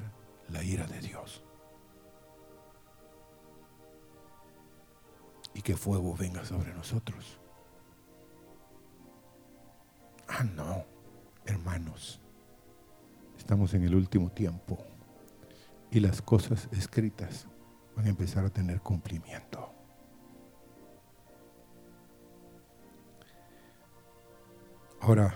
la 0.49 0.63
ira 0.63 0.87
de 0.87 0.99
Dios. 1.01 1.43
Y 5.53 5.61
que 5.61 5.77
fuego 5.77 6.15
venga 6.15 6.43
sobre 6.45 6.73
nosotros. 6.73 7.39
Ah, 10.27 10.43
no, 10.43 10.83
hermanos, 11.45 12.19
estamos 13.37 13.75
en 13.75 13.83
el 13.83 13.93
último 13.93 14.31
tiempo 14.31 14.79
y 15.91 15.99
las 15.99 16.23
cosas 16.23 16.67
escritas 16.71 17.45
van 17.95 18.07
a 18.07 18.09
empezar 18.09 18.45
a 18.45 18.49
tener 18.49 18.81
cumplimiento. 18.81 19.76
Ahora, 24.99 25.35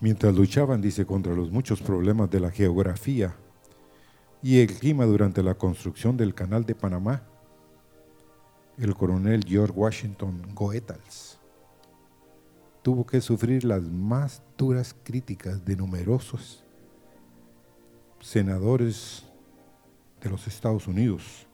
mientras 0.00 0.34
luchaban, 0.34 0.80
dice, 0.80 1.04
contra 1.04 1.34
los 1.34 1.50
muchos 1.50 1.80
problemas 1.80 2.30
de 2.30 2.40
la 2.40 2.50
geografía 2.50 3.34
y 4.42 4.60
el 4.60 4.74
clima 4.78 5.04
durante 5.04 5.42
la 5.42 5.54
construcción 5.54 6.16
del 6.16 6.34
canal 6.34 6.64
de 6.64 6.74
Panamá, 6.74 7.22
el 8.78 8.94
coronel 8.94 9.44
George 9.46 9.74
Washington 9.74 10.54
Goethals 10.54 11.38
tuvo 12.82 13.04
que 13.04 13.20
sufrir 13.20 13.64
las 13.64 13.82
más 13.82 14.42
duras 14.56 14.96
críticas 15.04 15.64
de 15.64 15.76
numerosos 15.76 16.64
senadores 18.20 19.24
de 20.20 20.30
los 20.30 20.46
Estados 20.46 20.86
Unidos 20.86 21.46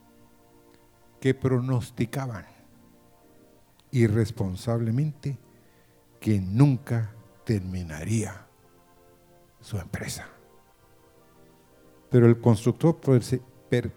que 1.21 1.35
pronosticaban 1.35 2.56
irresponsablemente 3.97 5.39
que 6.21 6.41
nunca 6.41 7.13
terminaría 7.45 8.47
su 9.61 9.79
empresa. 9.79 10.29
Pero 12.11 12.27
el 12.27 12.41
constructor 12.41 12.99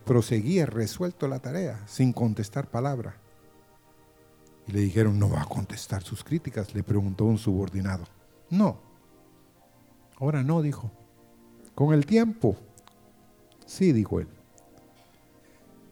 proseguía 0.05 0.65
resuelto 0.65 1.27
la 1.27 1.39
tarea 1.39 1.85
sin 1.85 2.13
contestar 2.13 2.69
palabra. 2.69 3.17
Y 4.67 4.71
le 4.71 4.79
dijeron, 4.81 5.19
no 5.19 5.29
va 5.29 5.41
a 5.41 5.45
contestar 5.45 6.01
sus 6.03 6.23
críticas, 6.23 6.73
le 6.73 6.83
preguntó 6.83 7.25
un 7.25 7.37
subordinado. 7.37 8.05
No, 8.49 8.79
ahora 10.17 10.43
no, 10.43 10.61
dijo. 10.61 10.91
Con 11.75 11.93
el 11.93 12.05
tiempo. 12.05 12.55
Sí, 13.65 13.91
dijo 13.91 14.19
él. 14.19 14.27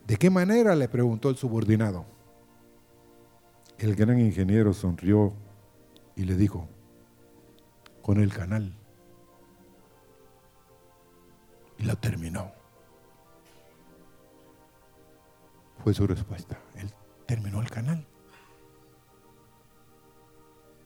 ¿De 0.05 0.15
qué 0.15 0.29
manera? 0.29 0.75
le 0.75 0.87
preguntó 0.87 1.29
el 1.29 1.35
subordinado. 1.35 2.16
El 3.77 3.95
gran 3.95 4.19
ingeniero 4.19 4.73
sonrió 4.73 5.33
y 6.15 6.23
le 6.23 6.35
dijo, 6.35 6.67
con 8.01 8.19
el 8.19 8.33
canal. 8.33 8.73
Y 11.77 11.83
lo 11.83 11.95
terminó. 11.97 12.51
Fue 15.83 15.93
su 15.93 16.07
respuesta. 16.07 16.57
Él 16.75 16.91
terminó 17.27 17.61
el 17.61 17.69
canal. 17.69 18.07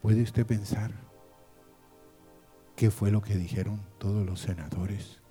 ¿Puede 0.02 0.24
usted 0.24 0.46
pensar 0.46 0.92
qué 2.76 2.92
fue 2.92 3.12
lo 3.12 3.22
que 3.22 3.36
dijeron 3.36 3.80
todos 4.00 4.26
los 4.26 4.42
senadores 4.42 5.22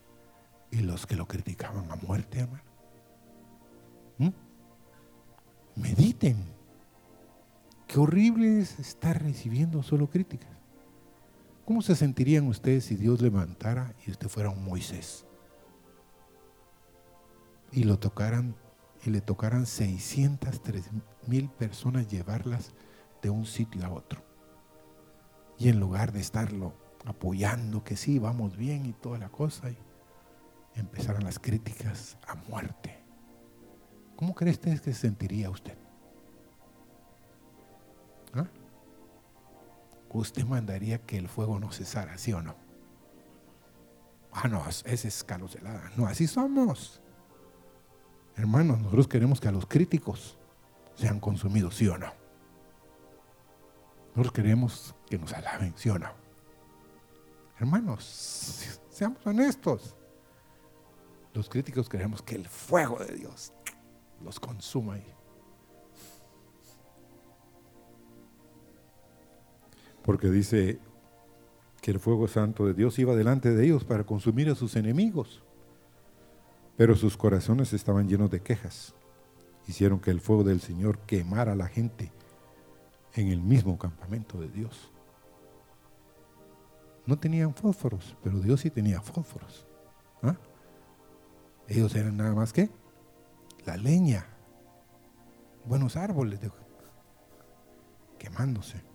y 0.71 0.81
los 0.81 1.07
que 1.07 1.17
lo 1.17 1.27
criticaban 1.27 1.91
a 1.91 1.97
muerte, 1.97 2.39
hermano? 2.39 2.63
¿Mm? 4.19 4.31
Mediten. 5.75 6.60
Qué 7.91 7.99
horrible 7.99 8.61
es 8.61 8.79
estar 8.79 9.21
recibiendo 9.21 9.83
solo 9.83 10.09
críticas. 10.09 10.57
¿Cómo 11.65 11.83
se 11.83 11.97
sentirían 11.97 12.47
ustedes 12.47 12.85
si 12.85 12.95
Dios 12.95 13.21
levantara 13.21 13.97
y 14.07 14.13
usted 14.13 14.29
fuera 14.29 14.51
un 14.51 14.65
Moisés? 14.65 15.27
Y 17.73 17.83
lo 17.83 17.99
tocaran 17.99 18.55
y 19.05 19.11
le 19.11 19.21
tocaran 19.21 19.67
603 19.67 20.89
mil 21.27 21.49
personas 21.49 22.07
llevarlas 22.07 22.75
de 23.23 23.31
un 23.31 23.45
sitio 23.45 23.85
a 23.85 23.91
otro. 23.91 24.23
Y 25.59 25.69
en 25.69 25.81
lugar 25.81 26.13
de 26.13 26.21
estarlo 26.21 26.75
apoyando 27.07 27.83
que 27.83 27.97
sí, 27.97 28.21
vamos 28.21 28.57
bien 28.57 28.87
y 28.87 28.93
toda 28.93 29.19
la 29.19 29.31
cosa, 29.31 29.69
y 29.69 29.77
empezaron 30.77 31.25
las 31.25 31.41
críticas 31.41 32.19
a 32.29 32.37
muerte. 32.37 33.03
¿Cómo 34.15 34.33
cree 34.37 34.53
usted 34.53 34.79
que 34.79 34.95
se 34.95 35.01
sentiría 35.01 35.51
usted? 35.51 35.90
Usted 40.13 40.45
mandaría 40.45 40.99
que 40.99 41.17
el 41.17 41.29
fuego 41.29 41.59
no 41.61 41.71
cesara, 41.71 42.19
¿sí 42.19 42.33
o 42.33 42.43
no? 42.43 42.57
Ah, 44.33 44.49
no, 44.49 44.67
es 44.69 45.05
escalocelada. 45.05 45.91
No, 45.97 46.07
así 46.07 46.27
somos. 46.27 47.01
Hermanos, 48.37 48.79
nosotros 48.79 49.09
queremos 49.09 49.41
que 49.41 49.49
a 49.49 49.53
los 49.53 49.67
críticos 49.67 50.39
sean 50.95 51.21
consumidos, 51.21 51.77
¿sí 51.77 51.89
o 51.89 51.99
no? 51.99 52.13
Nosotros 54.11 54.33
queremos 54.33 54.95
que 55.09 55.19
nos 55.19 55.33
alaben, 55.33 55.75
¿sí 55.77 55.89
o 55.89 55.99
no? 55.99 56.11
Hermanos, 57.59 58.81
seamos 58.89 59.25
honestos. 59.27 59.97
Los 61.33 61.49
críticos 61.49 61.89
queremos 61.89 62.23
que 62.23 62.35
el 62.35 62.49
fuego 62.49 62.99
de 62.99 63.15
Dios 63.15 63.53
los 64.25 64.41
consuma 64.41 64.95
ahí. 64.95 65.15
Porque 70.03 70.31
dice 70.31 70.79
que 71.81 71.91
el 71.91 72.01
fuego 72.01 72.29
santo 72.29 72.67
de 72.67 72.75
Dios 72.75 72.99
iba 72.99 73.15
delante 73.15 73.55
de 73.55 73.65
ellos 73.65 73.85
para 73.85 74.05
consumir 74.05 74.51
a 74.51 74.55
sus 74.55 74.77
enemigos. 74.77 75.43
Pero 76.77 76.97
sus 76.97 77.17
corazones 77.17 77.73
estaban 77.73 78.09
llenos 78.09 78.31
de 78.31 78.41
quejas. 78.41 78.95
Hicieron 79.67 80.01
que 80.01 80.11
el 80.11 80.21
fuego 80.21 80.45
del 80.45 80.61
Señor 80.61 80.99
quemara 81.01 81.53
a 81.53 81.57
la 81.57 81.69
gente 81.69 82.13
en 83.15 83.29
el 83.29 83.41
mismo 83.43 83.79
campamento 83.79 84.41
de 84.41 84.49
Dios. 84.49 84.91
No 87.07 87.19
tenían 87.19 87.55
fósforos, 87.55 88.17
pero 88.23 88.39
Dios 88.41 88.61
sí 88.61 88.71
tenía 88.71 89.01
fósforos. 89.01 89.67
¿Ah? 90.23 90.37
Ellos 91.67 91.95
eran 91.95 92.17
nada 92.17 92.35
más 92.35 92.53
que 92.53 92.71
la 93.65 93.77
leña, 93.77 94.27
buenos 95.65 95.97
árboles 95.97 96.41
quemándose. 98.19 98.90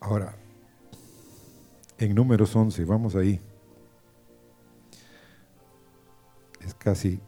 Ahora, 0.00 0.34
en 1.98 2.14
números 2.14 2.56
11, 2.56 2.84
vamos 2.86 3.14
ahí. 3.14 3.38
Es 6.60 6.74
casi 6.74 7.20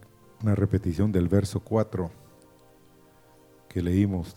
una 0.42 0.54
repetición 0.54 1.12
del 1.12 1.28
verso 1.28 1.60
4 1.60 2.10
que 3.68 3.82
leímos. 3.82 4.34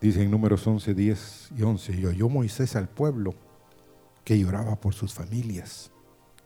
dice 0.00 0.22
en 0.22 0.30
números 0.30 0.66
11, 0.66 0.94
10 0.94 1.50
y 1.56 1.62
11, 1.62 1.92
y 1.92 2.06
oyó 2.06 2.28
Moisés 2.28 2.76
al 2.76 2.88
pueblo 2.88 3.34
que 4.24 4.38
lloraba 4.38 4.76
por 4.76 4.94
sus 4.94 5.14
familias, 5.14 5.90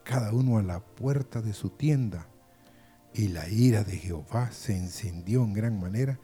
cada 0.04 0.32
uno 0.32 0.58
a 0.58 0.62
la 0.62 0.80
puerta 0.80 1.42
de 1.42 1.52
su 1.52 1.70
tienda. 1.70 2.28
Y 3.14 3.28
la 3.28 3.48
ira 3.48 3.84
de 3.84 3.96
Jehová 3.98 4.52
se 4.52 4.76
encendió 4.76 5.44
en 5.44 5.52
gran 5.52 5.80
manera, 5.80 6.18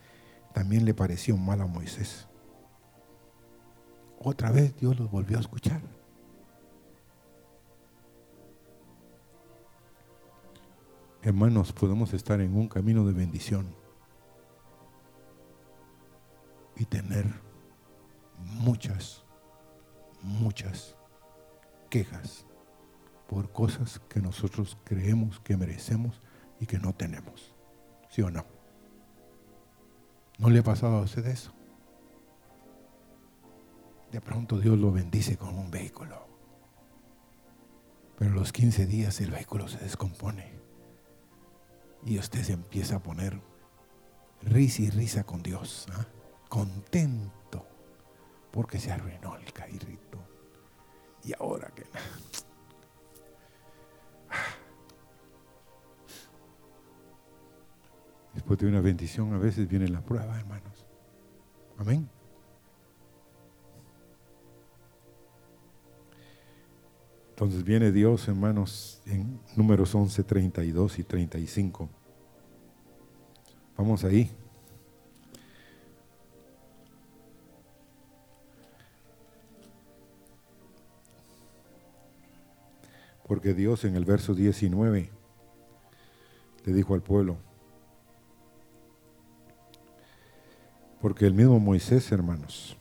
también 0.54 0.84
le 0.84 0.94
pareció 0.94 1.36
mal 1.36 1.60
a 1.60 1.66
Moisés. 1.66 2.27
Otra 4.20 4.50
vez 4.50 4.76
Dios 4.76 4.98
los 4.98 5.10
volvió 5.10 5.38
a 5.38 5.40
escuchar. 5.40 5.80
Hermanos, 11.22 11.72
podemos 11.72 12.14
estar 12.14 12.40
en 12.40 12.56
un 12.56 12.68
camino 12.68 13.04
de 13.06 13.12
bendición 13.12 13.74
y 16.76 16.84
tener 16.84 17.26
muchas, 18.38 19.24
muchas 20.22 20.96
quejas 21.90 22.46
por 23.28 23.52
cosas 23.52 24.00
que 24.08 24.20
nosotros 24.20 24.78
creemos 24.84 25.40
que 25.40 25.56
merecemos 25.56 26.22
y 26.60 26.66
que 26.66 26.78
no 26.78 26.94
tenemos. 26.94 27.54
¿Sí 28.08 28.22
o 28.22 28.30
no? 28.30 28.44
¿No 30.38 30.50
le 30.50 30.60
ha 30.60 30.62
pasado 30.62 30.96
a 30.96 31.02
usted 31.02 31.26
eso? 31.26 31.57
De 34.12 34.20
pronto 34.20 34.58
Dios 34.58 34.78
lo 34.78 34.90
bendice 34.90 35.36
con 35.36 35.58
un 35.58 35.70
vehículo. 35.70 36.28
Pero 38.18 38.32
a 38.32 38.34
los 38.34 38.52
15 38.52 38.86
días 38.86 39.20
el 39.20 39.30
vehículo 39.30 39.68
se 39.68 39.78
descompone. 39.78 40.58
Y 42.04 42.18
usted 42.18 42.42
se 42.42 42.54
empieza 42.54 42.96
a 42.96 43.02
poner 43.02 43.40
risa 44.42 44.82
y 44.82 44.90
risa 44.90 45.22
con 45.24 45.42
Dios. 45.42 45.86
¿ah? 45.92 46.04
Contento. 46.48 47.64
Porque 48.50 48.80
se 48.80 48.90
arruinó 48.90 49.36
el 49.36 49.52
cairrito. 49.52 50.18
Y 51.22 51.34
ahora 51.38 51.70
que... 51.74 51.82
Después 58.34 58.58
de 58.58 58.66
una 58.68 58.80
bendición 58.80 59.34
a 59.34 59.38
veces 59.38 59.68
viene 59.68 59.88
la 59.88 60.00
prueba, 60.00 60.38
hermanos. 60.38 60.86
Amén. 61.76 62.08
Entonces 67.38 67.62
viene 67.62 67.92
Dios, 67.92 68.26
hermanos, 68.26 69.00
en 69.06 69.38
números 69.54 69.94
11, 69.94 70.24
32 70.24 70.98
y 70.98 71.04
35. 71.04 71.88
Vamos 73.76 74.02
ahí. 74.02 74.28
Porque 83.28 83.54
Dios 83.54 83.84
en 83.84 83.94
el 83.94 84.04
verso 84.04 84.34
19 84.34 85.08
le 86.64 86.72
dijo 86.72 86.94
al 86.94 87.02
pueblo, 87.02 87.36
porque 91.00 91.24
el 91.24 91.34
mismo 91.34 91.60
Moisés, 91.60 92.10
hermanos, 92.10 92.76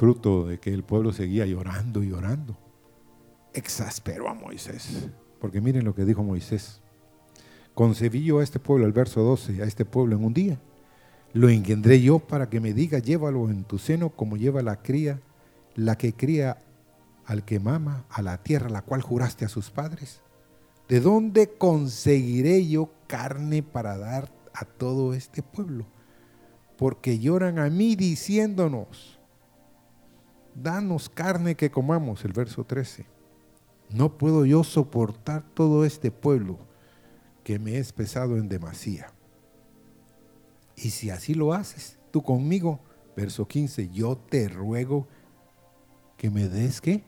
fruto 0.00 0.46
de 0.46 0.58
que 0.58 0.72
el 0.72 0.82
pueblo 0.82 1.12
seguía 1.12 1.44
llorando 1.44 2.02
y 2.02 2.08
llorando, 2.08 2.56
exasperó 3.52 4.30
a 4.30 4.34
Moisés. 4.34 5.10
Porque 5.38 5.60
miren 5.60 5.84
lo 5.84 5.94
que 5.94 6.06
dijo 6.06 6.22
Moisés. 6.22 6.80
Concebí 7.74 8.24
yo 8.24 8.38
a 8.38 8.42
este 8.42 8.58
pueblo, 8.58 8.86
el 8.86 8.92
verso 8.92 9.20
12, 9.20 9.62
a 9.62 9.66
este 9.66 9.84
pueblo 9.84 10.16
en 10.16 10.24
un 10.24 10.32
día. 10.32 10.58
Lo 11.34 11.50
engendré 11.50 12.00
yo 12.00 12.18
para 12.18 12.48
que 12.48 12.60
me 12.60 12.72
diga, 12.72 12.98
llévalo 12.98 13.50
en 13.50 13.64
tu 13.64 13.76
seno 13.76 14.08
como 14.08 14.38
lleva 14.38 14.62
la 14.62 14.80
cría, 14.80 15.20
la 15.74 15.98
que 15.98 16.14
cría 16.14 16.56
al 17.26 17.44
que 17.44 17.60
mama, 17.60 18.06
a 18.08 18.22
la 18.22 18.42
tierra 18.42 18.70
la 18.70 18.80
cual 18.80 19.02
juraste 19.02 19.44
a 19.44 19.50
sus 19.50 19.70
padres. 19.70 20.22
¿De 20.88 21.00
dónde 21.00 21.50
conseguiré 21.58 22.66
yo 22.66 22.90
carne 23.06 23.62
para 23.62 23.98
dar 23.98 24.32
a 24.54 24.64
todo 24.64 25.12
este 25.12 25.42
pueblo? 25.42 25.84
Porque 26.78 27.18
lloran 27.18 27.58
a 27.58 27.68
mí 27.68 27.96
diciéndonos, 27.96 29.19
danos 30.54 31.08
carne 31.08 31.54
que 31.54 31.70
comamos, 31.70 32.24
el 32.24 32.32
verso 32.32 32.64
13. 32.64 33.06
No 33.90 34.16
puedo 34.16 34.44
yo 34.44 34.62
soportar 34.64 35.42
todo 35.54 35.84
este 35.84 36.10
pueblo 36.10 36.58
que 37.44 37.58
me 37.58 37.78
es 37.78 37.92
pesado 37.92 38.36
en 38.36 38.48
demasía. 38.48 39.12
Y 40.76 40.90
si 40.90 41.10
así 41.10 41.34
lo 41.34 41.52
haces, 41.52 41.98
tú 42.10 42.22
conmigo, 42.22 42.80
verso 43.16 43.46
15, 43.46 43.90
yo 43.90 44.16
te 44.16 44.48
ruego 44.48 45.06
que 46.16 46.30
me 46.30 46.48
des 46.48 46.80
qué? 46.80 47.02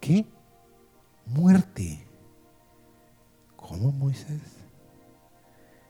¿Qué? 0.00 0.26
Muerte. 1.26 2.04
¿Cómo 3.56 3.92
Moisés? 3.92 4.40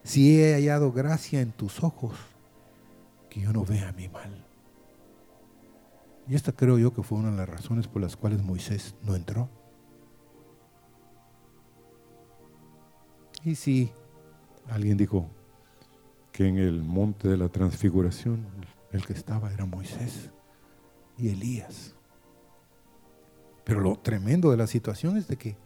Si 0.03 0.39
he 0.39 0.53
hallado 0.53 0.91
gracia 0.91 1.41
en 1.41 1.51
tus 1.51 1.83
ojos, 1.83 2.15
que 3.29 3.41
yo 3.41 3.51
no 3.51 3.65
vea 3.65 3.91
mi 3.93 4.07
mal. 4.07 4.42
Y 6.27 6.35
esta 6.35 6.51
creo 6.51 6.77
yo 6.77 6.93
que 6.93 7.03
fue 7.03 7.17
una 7.17 7.31
de 7.31 7.37
las 7.37 7.49
razones 7.49 7.87
por 7.87 8.01
las 8.01 8.15
cuales 8.15 8.41
Moisés 8.41 8.95
no 9.03 9.15
entró. 9.15 9.49
Y 13.43 13.55
si 13.55 13.91
alguien 14.69 14.97
dijo 14.97 15.29
que 16.31 16.47
en 16.47 16.57
el 16.57 16.81
monte 16.81 17.27
de 17.27 17.37
la 17.37 17.49
transfiguración 17.49 18.45
el 18.91 19.05
que 19.05 19.13
estaba 19.13 19.51
era 19.51 19.65
Moisés 19.65 20.29
y 21.17 21.29
Elías. 21.29 21.95
Pero 23.63 23.81
lo 23.81 23.97
tremendo 23.97 24.51
de 24.51 24.57
la 24.57 24.67
situación 24.67 25.17
es 25.17 25.27
de 25.27 25.37
que, 25.37 25.57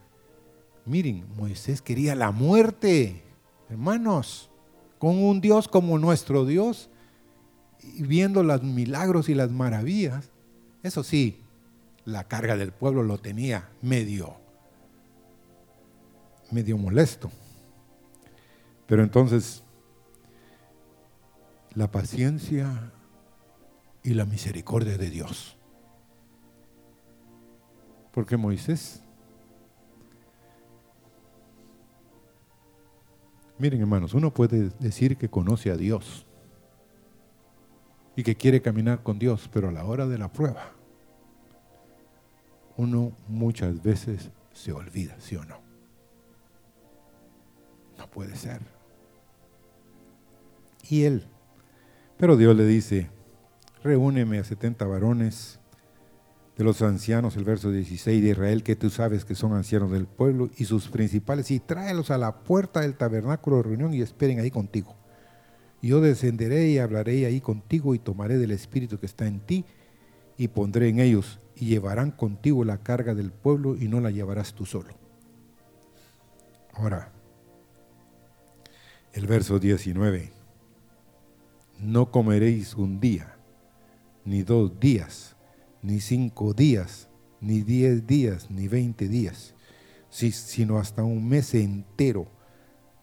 miren, 0.85 1.25
Moisés 1.35 1.81
quería 1.81 2.15
la 2.15 2.31
muerte, 2.31 3.23
hermanos, 3.69 4.49
con 4.97 5.17
un 5.17 5.41
Dios 5.41 5.67
como 5.67 5.99
nuestro 5.99 6.45
Dios, 6.45 6.89
y 7.81 8.03
viendo 8.03 8.43
los 8.43 8.63
milagros 8.63 9.29
y 9.29 9.35
las 9.35 9.51
maravillas, 9.51 10.31
eso 10.83 11.03
sí, 11.03 11.41
la 12.05 12.25
carga 12.25 12.55
del 12.55 12.71
pueblo 12.71 13.03
lo 13.03 13.17
tenía 13.17 13.69
medio, 13.81 14.35
medio 16.51 16.77
molesto. 16.77 17.31
Pero 18.85 19.03
entonces, 19.03 19.63
la 21.73 21.91
paciencia 21.91 22.91
y 24.03 24.13
la 24.13 24.25
misericordia 24.25 24.97
de 24.97 25.09
Dios. 25.09 25.57
Porque 28.13 28.37
Moisés, 28.37 29.01
miren 33.57 33.81
hermanos, 33.81 34.13
uno 34.13 34.33
puede 34.33 34.69
decir 34.79 35.17
que 35.17 35.29
conoce 35.29 35.71
a 35.71 35.75
Dios 35.75 36.26
y 38.17 38.23
que 38.23 38.35
quiere 38.35 38.63
caminar 38.63 39.03
con 39.03 39.19
Dios, 39.19 39.47
pero 39.53 39.69
a 39.69 39.71
la 39.71 39.85
hora 39.85 40.07
de 40.07 40.17
la 40.17 40.33
prueba, 40.33 40.71
uno 42.75 43.15
muchas 43.27 43.83
veces 43.83 44.31
se 44.51 44.73
olvida, 44.73 45.15
¿sí 45.19 45.35
o 45.35 45.45
no? 45.45 45.61
No 47.95 48.09
puede 48.09 48.35
ser. 48.35 48.59
Y 50.89 51.03
él, 51.03 51.27
pero 52.17 52.37
Dios 52.37 52.55
le 52.55 52.65
dice, 52.65 53.11
reúneme 53.83 54.39
a 54.39 54.43
70 54.43 54.83
varones 54.87 55.59
de 56.57 56.63
los 56.63 56.81
ancianos, 56.81 57.37
el 57.37 57.43
verso 57.43 57.71
16 57.71 58.23
de 58.23 58.29
Israel, 58.29 58.63
que 58.63 58.75
tú 58.75 58.89
sabes 58.89 59.25
que 59.25 59.35
son 59.35 59.53
ancianos 59.53 59.91
del 59.91 60.07
pueblo 60.07 60.49
y 60.57 60.65
sus 60.65 60.87
principales, 60.87 61.51
y 61.51 61.59
tráelos 61.59 62.09
a 62.09 62.17
la 62.17 62.39
puerta 62.39 62.81
del 62.81 62.97
tabernáculo 62.97 63.57
de 63.57 63.63
reunión 63.63 63.93
y 63.93 64.01
esperen 64.01 64.39
ahí 64.39 64.49
contigo. 64.49 64.96
Yo 65.81 66.01
descenderé 66.01 66.69
y 66.69 66.79
hablaré 66.79 67.25
ahí 67.25 67.39
contigo 67.39 67.93
y 67.95 67.99
tomaré 67.99 68.37
del 68.37 68.51
espíritu 68.51 68.99
que 68.99 69.05
está 69.05 69.27
en 69.27 69.39
ti 69.39 69.65
y 70.37 70.47
pondré 70.47 70.89
en 70.89 70.99
ellos 70.99 71.39
y 71.55 71.67
llevarán 71.67 72.11
contigo 72.11 72.63
la 72.63 72.77
carga 72.77 73.13
del 73.13 73.31
pueblo 73.31 73.75
y 73.75 73.87
no 73.87 73.99
la 73.99 74.11
llevarás 74.11 74.53
tú 74.53 74.65
solo. 74.65 74.93
Ahora, 76.73 77.11
el 79.13 79.25
verso 79.25 79.59
19. 79.59 80.31
No 81.79 82.11
comeréis 82.11 82.75
un 82.75 82.99
día, 82.99 83.35
ni 84.25 84.43
dos 84.43 84.79
días, 84.79 85.35
ni 85.81 85.99
cinco 85.99 86.53
días, 86.53 87.07
ni 87.41 87.61
diez 87.61 88.05
días, 88.05 88.49
ni 88.51 88.67
veinte 88.67 89.07
días, 89.07 89.55
sino 90.09 90.77
hasta 90.77 91.03
un 91.03 91.27
mes 91.27 91.53
entero. 91.55 92.27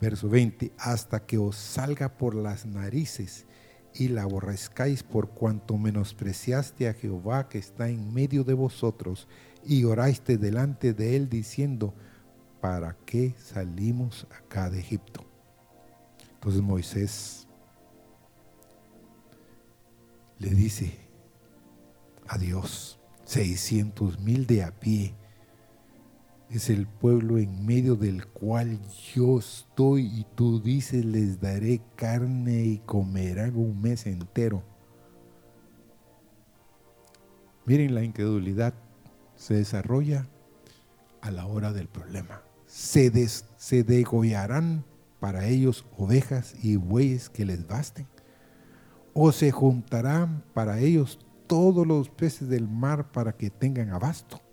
Verso 0.05 0.29
20, 0.29 0.71
hasta 0.77 1.25
que 1.25 1.39
os 1.39 1.57
salga 1.57 2.19
por 2.19 2.35
las 2.35 2.67
narices 2.67 3.47
y 3.95 4.09
la 4.09 4.25
aborrezcáis 4.25 5.03
por 5.03 5.31
cuanto 5.31 5.79
menospreciaste 5.79 6.91
a 6.91 6.93
Jehová 6.93 7.49
que 7.49 7.57
está 7.57 7.89
en 7.89 8.13
medio 8.13 8.45
de 8.45 8.53
vosotros 8.53 9.29
y 9.65 9.85
oraste 9.85 10.37
delante 10.37 10.93
de 10.93 11.17
él 11.17 11.31
diciendo, 11.31 11.95
¿para 12.61 12.99
qué 13.07 13.35
salimos 13.43 14.27
acá 14.31 14.69
de 14.69 14.81
Egipto? 14.81 15.25
Entonces 16.35 16.61
Moisés 16.61 17.49
le 20.39 20.51
dice 20.51 20.99
a 22.29 22.37
Dios, 22.37 22.99
600 23.25 24.21
mil 24.21 24.47
de 24.47 24.65
a 24.65 24.71
pie, 24.71 25.15
es 26.51 26.71
el 26.71 26.87
pueblo 26.87 27.39
en 27.39 27.65
medio 27.67 27.97
del 27.97 28.27
cual 28.27 28.79
yo 29.15 29.39
estoy 29.39 30.07
y 30.07 30.27
tú 30.35 30.61
dices, 30.61 31.05
les 31.05 31.41
daré 31.41 31.81
carne 31.97 32.65
y 32.65 32.79
comerán 32.79 33.57
un 33.57 33.81
mes 33.81 34.07
entero. 34.07 34.63
Miren 37.67 37.95
la 37.95 38.05
incredulidad 38.05 38.75
se 39.37 39.55
desarrolla 39.55 40.29
a 41.23 41.31
la 41.31 41.47
hora 41.47 41.73
del 41.73 41.89
problema. 41.89 42.43
Se, 42.67 43.11
se 43.29 43.83
degollarán 43.83 44.85
para 45.21 45.47
ellos 45.47 45.87
ovejas 45.97 46.55
y 46.63 46.77
bueyes 46.77 47.31
que 47.31 47.47
les 47.47 47.67
basten. 47.67 48.07
O 49.15 49.33
se 49.33 49.51
juntarán 49.51 50.45
para 50.53 50.81
ellos 50.81 51.19
todos 51.47 51.87
los 51.87 52.11
peces 52.11 52.49
del 52.49 52.69
mar 52.69 53.11
para 53.11 53.33
que 53.35 53.49
tengan 53.49 53.91
abasto. 53.91 54.44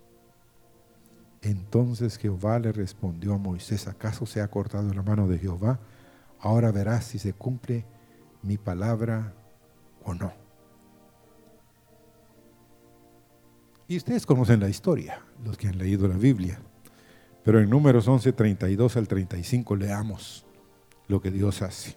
Entonces 1.42 2.18
Jehová 2.18 2.58
le 2.60 2.70
respondió 2.70 3.34
a 3.34 3.38
Moisés, 3.38 3.88
¿acaso 3.88 4.26
se 4.26 4.40
ha 4.40 4.48
cortado 4.48 4.94
la 4.94 5.02
mano 5.02 5.26
de 5.26 5.38
Jehová? 5.38 5.80
Ahora 6.38 6.70
verás 6.70 7.04
si 7.04 7.18
se 7.18 7.32
cumple 7.32 7.84
mi 8.42 8.58
palabra 8.58 9.34
o 10.04 10.14
no. 10.14 10.32
Y 13.88 13.96
ustedes 13.96 14.24
conocen 14.24 14.60
la 14.60 14.68
historia, 14.68 15.20
los 15.44 15.58
que 15.58 15.68
han 15.68 15.78
leído 15.78 16.06
la 16.06 16.16
Biblia. 16.16 16.60
Pero 17.44 17.60
en 17.60 17.68
números 17.68 18.06
11, 18.06 18.32
32 18.32 18.96
al 18.96 19.08
35 19.08 19.76
leamos 19.76 20.46
lo 21.08 21.20
que 21.20 21.32
Dios 21.32 21.60
hace. 21.60 21.96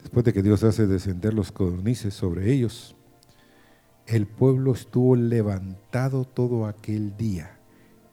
Después 0.00 0.24
de 0.24 0.32
que 0.32 0.42
Dios 0.42 0.64
hace 0.64 0.86
descender 0.86 1.34
los 1.34 1.52
codornices 1.52 2.14
sobre 2.14 2.52
ellos, 2.52 2.96
el 4.08 4.26
pueblo 4.26 4.72
estuvo 4.72 5.16
levantado 5.16 6.24
todo 6.24 6.66
aquel 6.66 7.18
día 7.18 7.60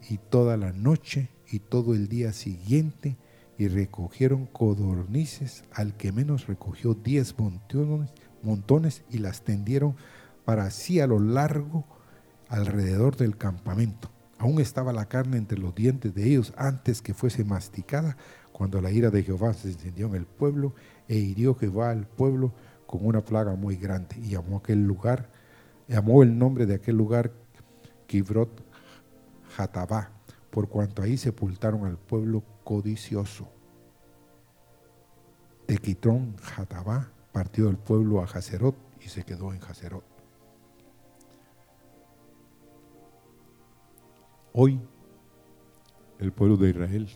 y 0.10 0.18
toda 0.18 0.58
la 0.58 0.74
noche 0.74 1.30
y 1.50 1.60
todo 1.60 1.94
el 1.94 2.10
día 2.10 2.34
siguiente 2.34 3.16
y 3.58 3.70
recogieron 3.70 4.46
codornices, 4.46 5.64
al 5.72 5.96
que 5.96 6.12
menos 6.12 6.48
recogió 6.48 6.96
diez 6.96 7.34
montones, 8.44 9.06
y 9.10 9.20
las 9.20 9.44
tendieron 9.44 9.96
para 10.44 10.70
sí 10.70 11.00
a 11.00 11.08
lo 11.08 11.22
largo 11.22 11.86
alrededor 12.50 13.16
del 13.16 13.38
campamento. 13.38 14.12
Aún 14.38 14.60
estaba 14.60 14.92
la 14.92 15.06
carne 15.06 15.38
entre 15.38 15.58
los 15.58 15.74
dientes 15.74 16.14
de 16.14 16.28
ellos 16.28 16.54
antes 16.58 17.02
que 17.02 17.14
fuese 17.14 17.46
masticada, 17.46 18.18
cuando 18.52 18.82
la 18.82 18.92
ira 18.92 19.12
de 19.12 19.24
Jehová 19.24 19.54
se 19.54 19.70
encendió 19.70 20.08
en 20.08 20.16
el 20.16 20.26
pueblo 20.26 20.76
e 21.08 21.16
hirió 21.16 21.56
Jehová 21.56 21.92
al 21.92 22.06
pueblo 22.06 22.54
con 22.86 23.06
una 23.06 23.24
plaga 23.24 23.56
muy 23.56 23.78
grande 23.78 24.18
y 24.22 24.32
llamó 24.32 24.58
aquel 24.58 24.86
lugar 24.86 25.30
llamó 25.88 26.24
el 26.24 26.38
nombre 26.38 26.66
de 26.66 26.76
aquel 26.76 26.98
lugar 26.98 27.32
Kibrot 28.08 28.64
Hatabá, 29.58 30.12
por 30.50 30.68
cuanto 30.70 31.02
ahí 31.02 31.18
sepultaron 31.18 31.86
al 31.86 31.98
pueblo 31.98 32.44
codicioso. 32.64 33.48
De 35.68 35.78
Quitrón 35.78 36.36
Hatabá 36.56 37.12
partió 37.32 37.70
el 37.70 37.78
pueblo 37.78 38.22
a 38.22 38.26
Haserot 38.26 38.76
y 39.02 39.10
se 39.10 39.24
quedó 39.24 39.54
en 39.54 39.62
Haserot. 39.64 40.04
Hoy 44.54 44.80
el 46.20 46.32
pueblo 46.32 46.56
de 46.56 46.70
Israel, 46.70 47.10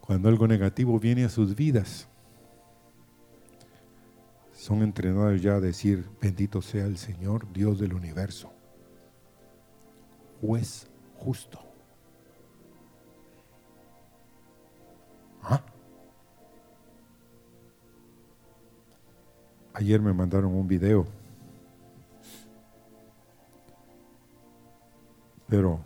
cuando 0.00 0.28
algo 0.28 0.48
negativo 0.48 0.98
viene 0.98 1.24
a 1.24 1.28
sus 1.28 1.54
vidas, 1.54 2.08
son 4.64 4.82
entrenados 4.82 5.42
ya 5.42 5.56
a 5.56 5.60
decir, 5.60 6.08
bendito 6.22 6.62
sea 6.62 6.86
el 6.86 6.96
Señor, 6.96 7.52
Dios 7.52 7.78
del 7.78 7.92
universo, 7.92 8.50
juez 10.40 10.88
justo. 11.18 11.58
¿Ah? 15.42 15.62
Ayer 19.74 20.00
me 20.00 20.14
mandaron 20.14 20.54
un 20.54 20.66
video, 20.66 21.04
pero 25.46 25.78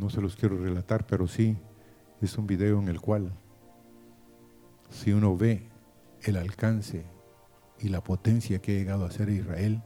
no 0.00 0.08
se 0.08 0.22
los 0.22 0.34
quiero 0.34 0.56
relatar, 0.56 1.06
pero 1.06 1.28
sí 1.28 1.58
es 2.22 2.38
un 2.38 2.46
video 2.46 2.80
en 2.80 2.88
el 2.88 3.02
cual 3.02 3.30
si 4.88 5.12
uno 5.12 5.36
ve 5.36 5.68
el 6.22 6.38
alcance 6.38 7.19
y 7.80 7.88
la 7.88 8.02
potencia 8.02 8.60
que 8.60 8.72
ha 8.72 8.74
llegado 8.76 9.04
a 9.04 9.10
ser 9.10 9.30
Israel 9.30 9.82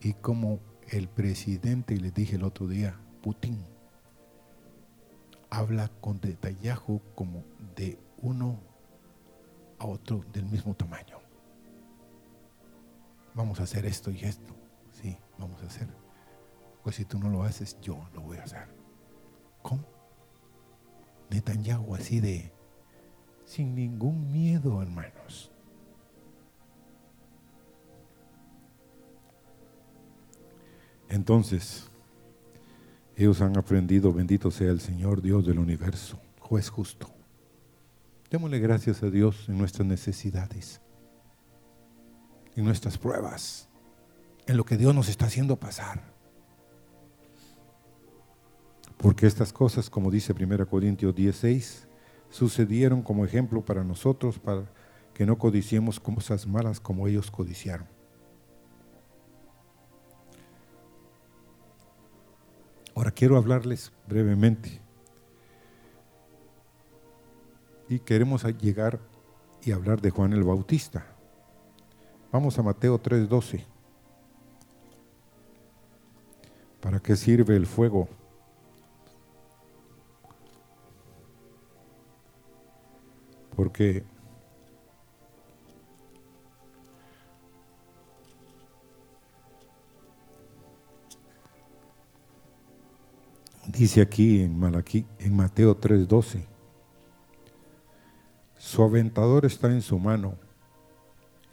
y 0.00 0.14
como 0.14 0.60
el 0.90 1.08
presidente, 1.08 1.94
y 1.94 1.98
les 1.98 2.12
dije 2.12 2.36
el 2.36 2.42
otro 2.42 2.66
día, 2.66 2.98
Putin, 3.22 3.64
habla 5.48 5.88
con 6.00 6.20
detallajo 6.20 7.00
como 7.14 7.44
de 7.76 7.98
uno 8.18 8.58
a 9.78 9.86
otro 9.86 10.24
del 10.32 10.46
mismo 10.46 10.74
tamaño. 10.74 11.18
Vamos 13.34 13.60
a 13.60 13.62
hacer 13.62 13.86
esto 13.86 14.10
y 14.10 14.20
esto. 14.24 14.54
Sí, 14.90 15.16
vamos 15.38 15.62
a 15.62 15.66
hacer. 15.66 15.88
Pues 16.82 16.96
si 16.96 17.04
tú 17.04 17.18
no 17.18 17.28
lo 17.28 17.44
haces, 17.44 17.80
yo 17.80 17.98
lo 18.14 18.22
voy 18.22 18.38
a 18.38 18.42
hacer. 18.42 18.68
¿Cómo? 19.62 19.84
Netanyahu 21.30 21.94
así 21.94 22.20
de, 22.20 22.52
sin 23.44 23.74
ningún 23.74 24.30
miedo, 24.30 24.82
hermanos. 24.82 25.52
Entonces, 31.12 31.90
ellos 33.18 33.42
han 33.42 33.58
aprendido, 33.58 34.14
bendito 34.14 34.50
sea 34.50 34.70
el 34.70 34.80
Señor 34.80 35.20
Dios 35.20 35.44
del 35.46 35.58
universo, 35.58 36.18
juez 36.40 36.70
justo. 36.70 37.06
Démosle 38.30 38.58
gracias 38.60 39.02
a 39.02 39.10
Dios 39.10 39.46
en 39.46 39.58
nuestras 39.58 39.86
necesidades, 39.86 40.80
en 42.56 42.64
nuestras 42.64 42.96
pruebas, 42.96 43.68
en 44.46 44.56
lo 44.56 44.64
que 44.64 44.78
Dios 44.78 44.94
nos 44.94 45.10
está 45.10 45.26
haciendo 45.26 45.60
pasar. 45.60 46.02
Porque 48.96 49.26
estas 49.26 49.52
cosas, 49.52 49.90
como 49.90 50.10
dice 50.10 50.32
1 50.32 50.66
Corintios 50.66 51.14
16, 51.14 51.88
sucedieron 52.30 53.02
como 53.02 53.26
ejemplo 53.26 53.62
para 53.62 53.84
nosotros, 53.84 54.38
para 54.38 54.64
que 55.12 55.26
no 55.26 55.36
codiciemos 55.36 56.00
cosas 56.00 56.46
malas 56.46 56.80
como 56.80 57.06
ellos 57.06 57.30
codiciaron. 57.30 57.86
Ahora 62.94 63.10
quiero 63.10 63.36
hablarles 63.36 63.92
brevemente. 64.06 64.80
Y 67.88 67.98
queremos 68.00 68.44
llegar 68.58 69.00
y 69.62 69.72
hablar 69.72 70.00
de 70.00 70.10
Juan 70.10 70.32
el 70.32 70.44
Bautista. 70.44 71.06
Vamos 72.30 72.58
a 72.58 72.62
Mateo 72.62 72.98
3:12. 72.98 73.64
¿Para 76.80 77.00
qué 77.00 77.16
sirve 77.16 77.56
el 77.56 77.66
fuego? 77.66 78.08
Porque 83.54 84.04
Dice 93.72 94.02
aquí 94.02 94.42
en, 94.42 94.58
Malaquí, 94.58 95.06
en 95.18 95.34
Mateo 95.34 95.74
3:12, 95.80 96.44
su 98.58 98.82
aventador 98.82 99.46
está 99.46 99.68
en 99.68 99.80
su 99.80 99.98
mano, 99.98 100.34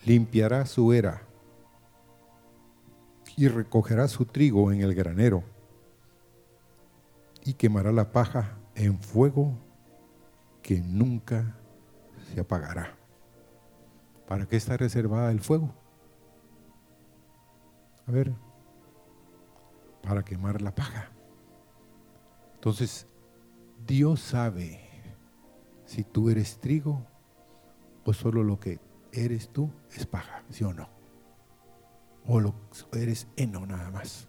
limpiará 0.05 0.65
su 0.65 0.91
era 0.91 1.21
y 3.37 3.47
recogerá 3.47 4.09
su 4.09 4.25
trigo 4.25 4.69
en 4.73 4.81
el 4.81 4.93
granero 4.93 5.43
y 7.45 7.53
quemará 7.53 7.93
la 7.93 8.11
paja 8.11 8.57
en 8.75 8.99
fuego 8.99 9.57
que 10.61 10.81
nunca 10.81 11.55
se 12.33 12.41
apagará. 12.41 12.97
¿Para 14.27 14.45
qué 14.45 14.57
está 14.57 14.75
reservada 14.75 15.31
el 15.31 15.39
fuego? 15.39 15.73
A 18.05 18.11
ver, 18.11 18.33
para 20.03 20.23
quemar 20.23 20.61
la 20.61 20.75
paja. 20.75 21.13
Entonces, 22.59 23.07
Dios 23.87 24.19
sabe 24.19 24.81
si 25.85 26.03
tú 26.03 26.29
eres 26.29 26.59
trigo 26.59 27.07
o 28.03 28.11
solo 28.11 28.43
lo 28.43 28.59
que 28.59 28.81
eres 29.13 29.47
tú 29.47 29.71
es 29.95 30.05
paja, 30.05 30.43
¿sí 30.49 30.65
o 30.65 30.73
no? 30.73 30.89
O 32.27 32.41
lo, 32.41 32.53
eres 32.91 33.29
heno 33.37 33.65
nada 33.65 33.89
más. 33.91 34.27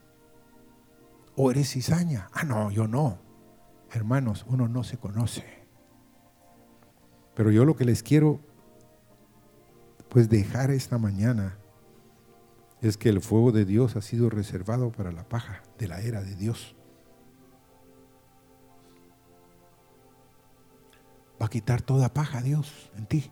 O 1.34 1.50
eres 1.50 1.72
cizaña. 1.72 2.28
Ah, 2.32 2.44
no, 2.44 2.70
yo 2.70 2.86
no. 2.86 3.18
Hermanos, 3.90 4.46
uno 4.48 4.68
no 4.68 4.84
se 4.84 4.96
conoce. 4.96 5.44
Pero 7.34 7.50
yo 7.50 7.64
lo 7.64 7.74
que 7.74 7.84
les 7.84 8.04
quiero 8.04 8.38
pues 10.08 10.28
dejar 10.28 10.70
esta 10.70 10.98
mañana 10.98 11.58
es 12.80 12.96
que 12.96 13.08
el 13.08 13.20
fuego 13.20 13.50
de 13.50 13.64
Dios 13.64 13.96
ha 13.96 14.02
sido 14.02 14.30
reservado 14.30 14.92
para 14.92 15.10
la 15.10 15.28
paja 15.28 15.64
de 15.78 15.88
la 15.88 16.00
era 16.00 16.22
de 16.22 16.36
Dios. 16.36 16.76
Va 21.40 21.46
a 21.46 21.50
quitar 21.50 21.80
toda 21.82 22.12
paja 22.12 22.42
Dios 22.42 22.90
en 22.96 23.06
ti. 23.06 23.30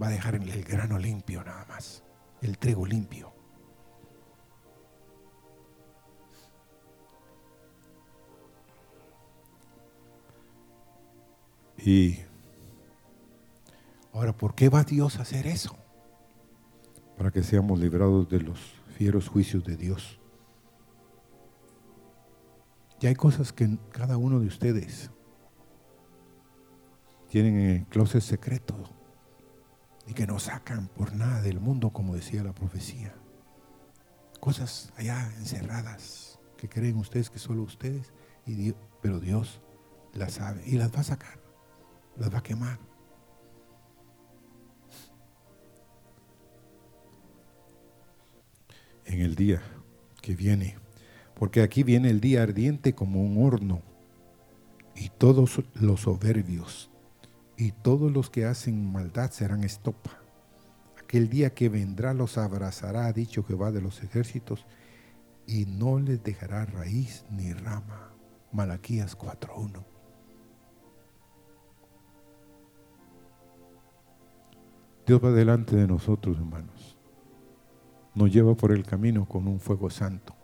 Va 0.00 0.08
a 0.08 0.10
dejar 0.10 0.34
el 0.34 0.64
grano 0.64 0.98
limpio 0.98 1.42
nada 1.42 1.64
más, 1.66 2.04
el 2.42 2.58
trigo 2.58 2.86
limpio. 2.86 3.32
Y 11.78 12.18
ahora, 14.12 14.36
¿por 14.36 14.54
qué 14.54 14.68
va 14.68 14.84
Dios 14.84 15.18
a 15.18 15.22
hacer 15.22 15.46
eso? 15.46 15.76
Para 17.16 17.30
que 17.30 17.42
seamos 17.42 17.78
librados 17.78 18.28
de 18.28 18.40
los 18.40 18.58
fieros 18.96 19.28
juicios 19.28 19.64
de 19.64 19.76
Dios. 19.76 20.20
Y 23.00 23.06
hay 23.06 23.14
cosas 23.14 23.52
que 23.52 23.78
cada 23.90 24.16
uno 24.16 24.40
de 24.40 24.48
ustedes 24.48 25.10
tienen 27.28 27.58
en 27.58 27.70
el 27.70 27.86
closet 27.86 28.22
secreto 28.22 28.74
y 30.06 30.14
que 30.14 30.26
no 30.26 30.38
sacan 30.38 30.88
por 30.88 31.14
nada 31.14 31.42
del 31.42 31.60
mundo, 31.60 31.90
como 31.90 32.14
decía 32.14 32.42
la 32.42 32.54
profecía. 32.54 33.14
Cosas 34.40 34.92
allá 34.96 35.32
encerradas 35.38 36.38
que 36.56 36.68
creen 36.68 36.96
ustedes 36.96 37.30
que 37.30 37.38
solo 37.38 37.62
ustedes, 37.62 38.12
y 38.46 38.74
pero 39.02 39.20
Dios 39.20 39.60
las 40.14 40.34
sabe 40.34 40.62
y 40.66 40.72
las 40.72 40.94
va 40.94 41.00
a 41.00 41.04
sacar 41.04 41.48
las 42.18 42.32
va 42.32 42.38
a 42.38 42.42
quemar. 42.42 42.78
En 49.04 49.20
el 49.20 49.34
día 49.36 49.62
que 50.20 50.36
viene, 50.36 50.76
porque 51.34 51.62
aquí 51.62 51.82
viene 51.82 52.10
el 52.10 52.20
día 52.20 52.42
ardiente 52.42 52.94
como 52.94 53.22
un 53.22 53.42
horno, 53.42 53.82
y 54.94 55.08
todos 55.10 55.62
los 55.74 56.00
soberbios 56.00 56.90
y 57.58 57.72
todos 57.72 58.12
los 58.12 58.30
que 58.30 58.46
hacen 58.46 58.90
maldad 58.92 59.32
serán 59.32 59.64
estopa. 59.64 60.12
Aquel 61.02 61.28
día 61.28 61.54
que 61.54 61.68
vendrá 61.68 62.14
los 62.14 62.38
abrazará, 62.38 63.06
ha 63.06 63.12
dicho 63.12 63.42
Jehová 63.42 63.72
de 63.72 63.82
los 63.82 64.00
ejércitos, 64.04 64.64
y 65.44 65.66
no 65.66 65.98
les 65.98 66.22
dejará 66.22 66.64
raíz 66.66 67.24
ni 67.30 67.52
rama. 67.52 68.12
Malaquías 68.52 69.18
4.1. 69.18 69.84
Dios 75.04 75.24
va 75.24 75.32
delante 75.32 75.74
de 75.74 75.88
nosotros, 75.88 76.36
hermanos. 76.36 76.96
Nos 78.14 78.32
lleva 78.32 78.54
por 78.54 78.70
el 78.70 78.84
camino 78.84 79.26
con 79.26 79.48
un 79.48 79.58
fuego 79.58 79.90
santo. 79.90 80.36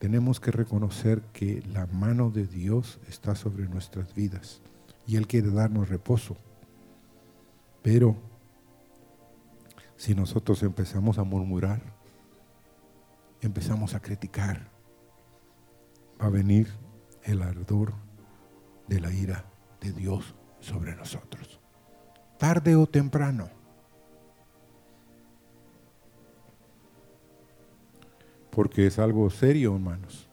Tenemos 0.00 0.40
que 0.40 0.50
reconocer 0.50 1.20
que 1.32 1.62
la 1.72 1.86
mano 1.86 2.30
de 2.30 2.46
Dios 2.46 2.98
está 3.08 3.36
sobre 3.36 3.68
nuestras 3.68 4.14
vidas 4.14 4.62
y 5.10 5.16
Él 5.16 5.26
quiere 5.26 5.50
darnos 5.50 5.88
reposo. 5.88 6.36
Pero 7.82 8.16
si 9.96 10.14
nosotros 10.14 10.62
empezamos 10.62 11.18
a 11.18 11.24
murmurar, 11.24 11.80
empezamos 13.40 13.94
a 13.94 14.00
criticar, 14.00 14.70
va 16.20 16.26
a 16.26 16.30
venir 16.30 16.68
el 17.24 17.42
ardor 17.42 17.94
de 18.86 19.00
la 19.00 19.12
ira 19.12 19.44
de 19.80 19.92
Dios 19.92 20.34
sobre 20.60 20.94
nosotros 20.94 21.60
tarde 22.40 22.74
o 22.74 22.86
temprano. 22.86 23.50
Porque 28.50 28.86
es 28.86 28.98
algo 28.98 29.28
serio, 29.28 29.74
hermanos. 29.74 30.26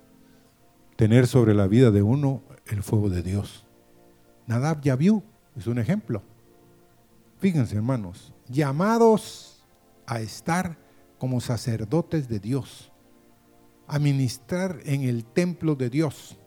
Tener 0.96 1.28
sobre 1.28 1.54
la 1.54 1.68
vida 1.68 1.92
de 1.92 2.02
uno 2.02 2.42
el 2.66 2.82
fuego 2.82 3.10
de 3.10 3.22
Dios. 3.24 3.67
Nadab 4.48 4.82
vio, 4.98 5.22
es 5.56 5.68
un 5.68 5.78
ejemplo. 5.78 6.24
Fíjense, 7.40 7.76
hermanos, 7.76 8.34
llamados 8.48 9.64
a 10.06 10.22
estar 10.22 10.78
como 11.20 11.42
sacerdotes 11.42 12.28
de 12.28 12.40
Dios, 12.40 12.92
a 13.88 14.00
ministrar 14.00 14.80
en 14.86 15.04
el 15.04 15.26
templo 15.26 15.76
de 15.76 15.90
Dios. 15.90 16.40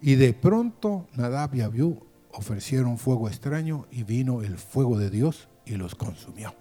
Y 0.00 0.14
de 0.14 0.32
pronto 0.32 1.08
Nadab 1.14 1.54
y 1.54 1.62
Abiú 1.62 1.98
ofrecieron 2.32 2.98
fuego 2.98 3.28
extraño 3.28 3.86
y 3.90 4.04
vino 4.04 4.42
el 4.42 4.58
fuego 4.58 4.98
de 4.98 5.10
Dios 5.10 5.48
y 5.64 5.74
los 5.76 5.94
consumió. 5.94 6.54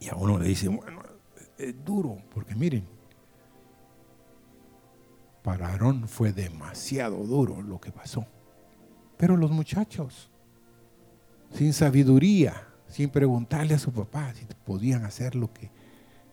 Y 0.00 0.08
a 0.08 0.16
uno 0.16 0.38
le 0.38 0.48
dice, 0.48 0.68
bueno, 0.68 1.00
es 1.56 1.84
duro, 1.84 2.18
porque 2.34 2.56
miren, 2.56 2.84
para 5.42 5.68
Aarón 5.68 6.08
fue 6.08 6.32
demasiado 6.32 7.24
duro 7.24 7.62
lo 7.62 7.80
que 7.80 7.92
pasó. 7.92 8.26
Pero 9.16 9.36
los 9.36 9.50
muchachos, 9.50 10.30
sin 11.52 11.72
sabiduría, 11.72 12.68
sin 12.88 13.10
preguntarle 13.10 13.74
a 13.74 13.78
su 13.78 13.92
papá 13.92 14.32
si 14.34 14.46
podían 14.64 15.04
hacer 15.04 15.34
lo 15.34 15.52
que 15.52 15.70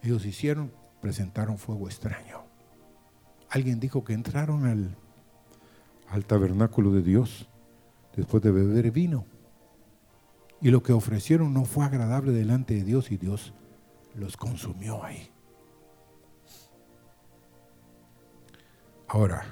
ellos 0.01 0.25
hicieron, 0.25 0.71
presentaron 1.01 1.57
fuego 1.57 1.87
extraño. 1.87 2.43
Alguien 3.49 3.79
dijo 3.79 4.03
que 4.03 4.13
entraron 4.13 4.65
al, 4.65 4.95
al 6.09 6.25
tabernáculo 6.25 6.91
de 6.91 7.01
Dios 7.01 7.49
después 8.15 8.43
de 8.43 8.51
beber 8.51 8.91
vino. 8.91 9.25
Y 10.61 10.69
lo 10.69 10.83
que 10.83 10.93
ofrecieron 10.93 11.53
no 11.53 11.65
fue 11.65 11.85
agradable 11.85 12.31
delante 12.31 12.75
de 12.75 12.83
Dios 12.83 13.11
y 13.11 13.17
Dios 13.17 13.53
los 14.13 14.35
consumió 14.35 15.03
ahí. 15.03 15.31
Ahora, 19.11 19.43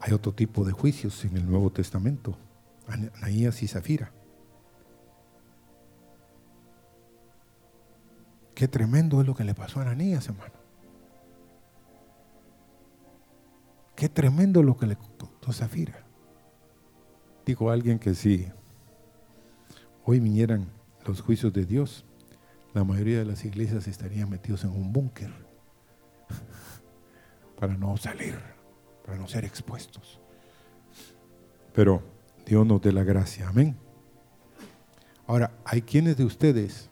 hay 0.00 0.12
otro 0.12 0.32
tipo 0.32 0.64
de 0.64 0.72
juicios 0.72 1.24
en 1.24 1.36
el 1.36 1.48
Nuevo 1.48 1.70
Testamento, 1.70 2.36
Anaías 2.88 3.62
y 3.62 3.68
Zafira. 3.68 4.10
Qué 8.56 8.66
tremendo 8.66 9.20
es 9.20 9.26
lo 9.28 9.36
que 9.36 9.44
le 9.44 9.54
pasó 9.54 9.78
a 9.78 9.82
Ananías, 9.82 10.26
hermano. 10.28 10.52
Qué 13.94 14.08
tremendo 14.08 14.64
lo 14.64 14.76
que 14.76 14.88
le 14.88 14.96
contó 14.96 15.52
Zafira. 15.52 16.04
Dijo 17.46 17.70
alguien 17.70 18.00
que 18.00 18.16
si 18.16 18.48
hoy 20.04 20.18
vinieran 20.18 20.66
los 21.06 21.20
juicios 21.20 21.52
de 21.52 21.66
Dios, 21.66 22.04
la 22.74 22.82
mayoría 22.82 23.18
de 23.18 23.26
las 23.26 23.44
iglesias 23.44 23.86
estarían 23.86 24.28
metidos 24.28 24.64
en 24.64 24.70
un 24.70 24.92
búnker 24.92 25.51
para 27.62 27.76
no 27.76 27.96
salir, 27.96 28.36
para 29.06 29.16
no 29.16 29.28
ser 29.28 29.44
expuestos. 29.44 30.18
Pero 31.72 32.02
Dios 32.44 32.66
nos 32.66 32.82
dé 32.82 32.90
la 32.90 33.04
gracia, 33.04 33.46
amén. 33.46 33.76
Ahora, 35.28 35.52
hay 35.64 35.82
quienes 35.82 36.16
de 36.16 36.24
ustedes, 36.24 36.90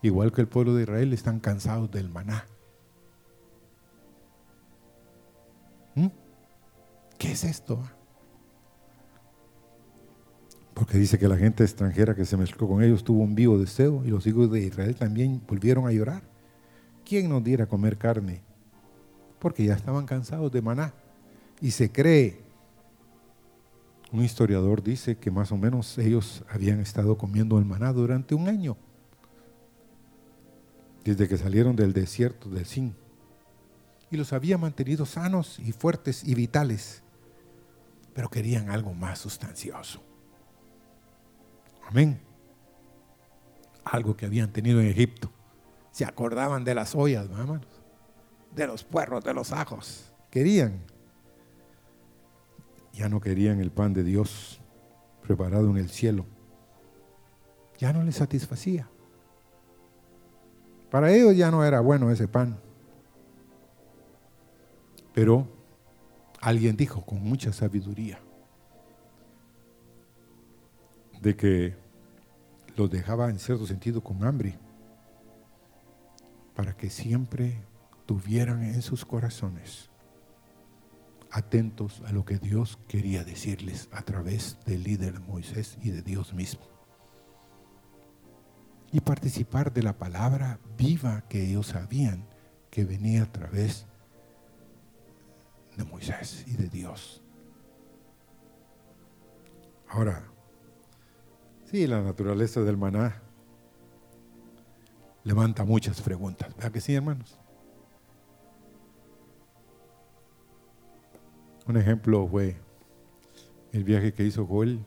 igual 0.00 0.32
que 0.32 0.40
el 0.40 0.48
pueblo 0.48 0.74
de 0.74 0.84
Israel, 0.84 1.12
están 1.12 1.40
cansados 1.40 1.90
del 1.90 2.08
maná. 2.08 2.46
¿Qué 7.18 7.32
es 7.32 7.44
esto? 7.44 7.82
Porque 10.72 10.96
dice 10.96 11.18
que 11.18 11.28
la 11.28 11.36
gente 11.36 11.64
extranjera 11.64 12.14
que 12.14 12.24
se 12.24 12.38
mezcló 12.38 12.66
con 12.66 12.82
ellos 12.82 13.04
tuvo 13.04 13.24
un 13.24 13.34
vivo 13.34 13.58
deseo 13.58 14.02
y 14.06 14.08
los 14.08 14.26
hijos 14.26 14.50
de 14.50 14.60
Israel 14.60 14.94
también 14.94 15.42
volvieron 15.46 15.86
a 15.86 15.92
llorar. 15.92 16.22
¿Quién 17.04 17.28
nos 17.28 17.44
diera 17.44 17.66
comer 17.66 17.98
carne? 17.98 18.47
Porque 19.38 19.64
ya 19.64 19.74
estaban 19.74 20.06
cansados 20.06 20.50
de 20.52 20.62
maná. 20.62 20.92
Y 21.60 21.70
se 21.70 21.90
cree, 21.90 22.40
un 24.12 24.24
historiador 24.24 24.82
dice 24.82 25.16
que 25.16 25.30
más 25.30 25.52
o 25.52 25.56
menos 25.56 25.98
ellos 25.98 26.44
habían 26.48 26.80
estado 26.80 27.18
comiendo 27.18 27.58
el 27.58 27.64
maná 27.64 27.92
durante 27.92 28.34
un 28.34 28.48
año, 28.48 28.76
desde 31.04 31.28
que 31.28 31.36
salieron 31.36 31.76
del 31.76 31.92
desierto 31.92 32.48
del 32.48 32.66
Sin. 32.66 32.94
Y 34.10 34.16
los 34.16 34.32
había 34.32 34.56
mantenido 34.56 35.04
sanos 35.04 35.58
y 35.58 35.72
fuertes 35.72 36.24
y 36.24 36.34
vitales 36.34 37.02
pero 38.18 38.30
querían 38.30 38.68
algo 38.68 38.92
más 38.94 39.20
sustancioso. 39.20 40.02
Amén. 41.88 42.20
Algo 43.84 44.16
que 44.16 44.26
habían 44.26 44.52
tenido 44.52 44.80
en 44.80 44.88
Egipto. 44.88 45.30
Se 45.92 46.04
acordaban 46.04 46.64
de 46.64 46.74
las 46.74 46.96
ollas, 46.96 47.26
hermanos, 47.26 47.60
de 48.58 48.66
los 48.66 48.84
puerros, 48.84 49.24
de 49.24 49.32
los 49.32 49.52
ajos. 49.52 50.12
Querían. 50.30 50.80
Ya 52.92 53.08
no 53.08 53.20
querían 53.20 53.60
el 53.60 53.70
pan 53.70 53.94
de 53.94 54.02
Dios 54.02 54.60
preparado 55.22 55.70
en 55.70 55.78
el 55.78 55.88
cielo. 55.88 56.26
Ya 57.78 57.92
no 57.92 58.02
les 58.02 58.16
satisfacía. 58.16 58.90
Para 60.90 61.12
ellos 61.12 61.36
ya 61.36 61.50
no 61.50 61.64
era 61.64 61.80
bueno 61.80 62.10
ese 62.10 62.26
pan. 62.26 62.58
Pero 65.14 65.46
alguien 66.40 66.76
dijo 66.76 67.04
con 67.04 67.22
mucha 67.22 67.52
sabiduría 67.52 68.18
de 71.20 71.36
que 71.36 71.76
los 72.76 72.90
dejaba 72.90 73.28
en 73.28 73.38
cierto 73.38 73.66
sentido 73.66 74.02
con 74.02 74.24
hambre 74.24 74.58
para 76.54 76.76
que 76.76 76.90
siempre 76.90 77.67
tuvieran 78.08 78.62
en 78.62 78.80
sus 78.80 79.04
corazones 79.04 79.90
atentos 81.30 82.02
a 82.06 82.12
lo 82.12 82.24
que 82.24 82.38
Dios 82.38 82.78
quería 82.88 83.22
decirles 83.22 83.90
a 83.92 84.00
través 84.00 84.56
del 84.64 84.82
líder 84.82 85.20
Moisés 85.20 85.76
y 85.82 85.90
de 85.90 86.00
Dios 86.00 86.32
mismo. 86.32 86.62
Y 88.92 89.00
participar 89.00 89.74
de 89.74 89.82
la 89.82 89.98
palabra 89.98 90.58
viva 90.78 91.20
que 91.28 91.50
ellos 91.50 91.66
sabían 91.66 92.26
que 92.70 92.86
venía 92.86 93.24
a 93.24 93.30
través 93.30 93.84
de 95.76 95.84
Moisés 95.84 96.44
y 96.46 96.56
de 96.56 96.70
Dios. 96.70 97.22
Ahora, 99.86 100.24
sí, 101.66 101.86
la 101.86 102.00
naturaleza 102.00 102.62
del 102.62 102.78
maná 102.78 103.20
levanta 105.24 105.66
muchas 105.66 106.00
preguntas. 106.00 106.56
¿Verdad 106.56 106.72
que 106.72 106.80
sí, 106.80 106.94
hermanos? 106.94 107.38
Un 111.68 111.76
ejemplo 111.76 112.26
fue 112.26 112.56
el 113.72 113.84
viaje 113.84 114.14
que 114.14 114.24
hizo 114.24 114.46
Joel. 114.46 114.86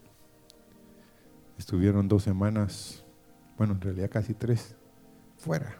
Estuvieron 1.59 2.07
dos 2.07 2.23
semanas, 2.23 3.05
bueno, 3.55 3.73
en 3.73 3.81
realidad 3.81 4.09
casi 4.09 4.33
tres, 4.33 4.75
fuera. 5.37 5.77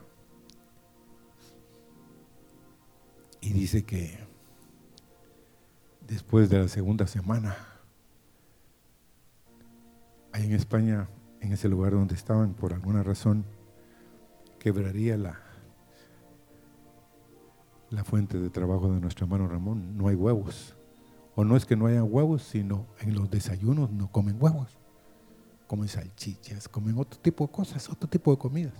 Y 3.41 3.52
dice 3.52 3.84
que 3.84 4.20
después 6.08 6.52
de 6.52 6.60
la 6.60 6.68
segunda 6.68 7.08
semana, 7.08 7.58
ahí 10.34 10.45
en 10.45 10.54
España, 10.54 11.10
en 11.39 11.52
ese 11.52 11.68
lugar 11.68 11.93
donde 11.93 12.14
estaban, 12.14 12.54
por 12.54 12.74
alguna 12.74 13.02
razón, 13.02 13.43
quebraría 14.60 15.18
la, 15.18 15.39
la 17.89 18.04
fuente 18.04 18.38
de 18.38 18.52
trabajo 18.52 18.93
de 18.93 18.99
nuestro 18.99 19.26
hermano 19.26 19.47
Ramón. 19.47 19.97
No 19.97 20.08
hay 20.08 20.16
huevos. 20.16 20.78
O 21.36 21.43
no 21.43 21.55
es 21.55 21.65
que 21.65 21.75
no 21.75 21.88
haya 21.88 22.03
huevos, 22.03 22.43
sino 22.43 22.88
en 22.99 23.15
los 23.15 23.29
desayunos 23.29 23.91
no 23.91 24.11
comen 24.11 24.38
huevos. 24.39 24.77
Comen 25.67 25.88
salchichas, 25.88 26.67
comen 26.67 26.97
otro 26.97 27.19
tipo 27.19 27.45
de 27.47 27.51
cosas, 27.51 27.89
otro 27.89 28.09
tipo 28.09 28.32
de 28.32 28.38
comidas. 28.38 28.73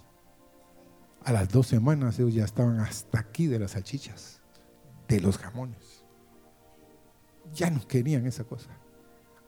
A 1.24 1.32
las 1.32 1.50
dos 1.50 1.68
semanas 1.68 2.20
ellos 2.20 2.34
ya 2.34 2.44
estaban 2.44 2.80
hasta 2.80 3.20
aquí 3.20 3.48
de 3.48 3.60
las 3.60 3.72
salchichas, 3.72 4.42
de 5.08 5.22
los 5.22 5.38
jamones. 5.38 6.04
Ya 7.54 7.70
no 7.70 7.86
querían 7.88 8.26
esa 8.26 8.44
cosa. 8.44 8.72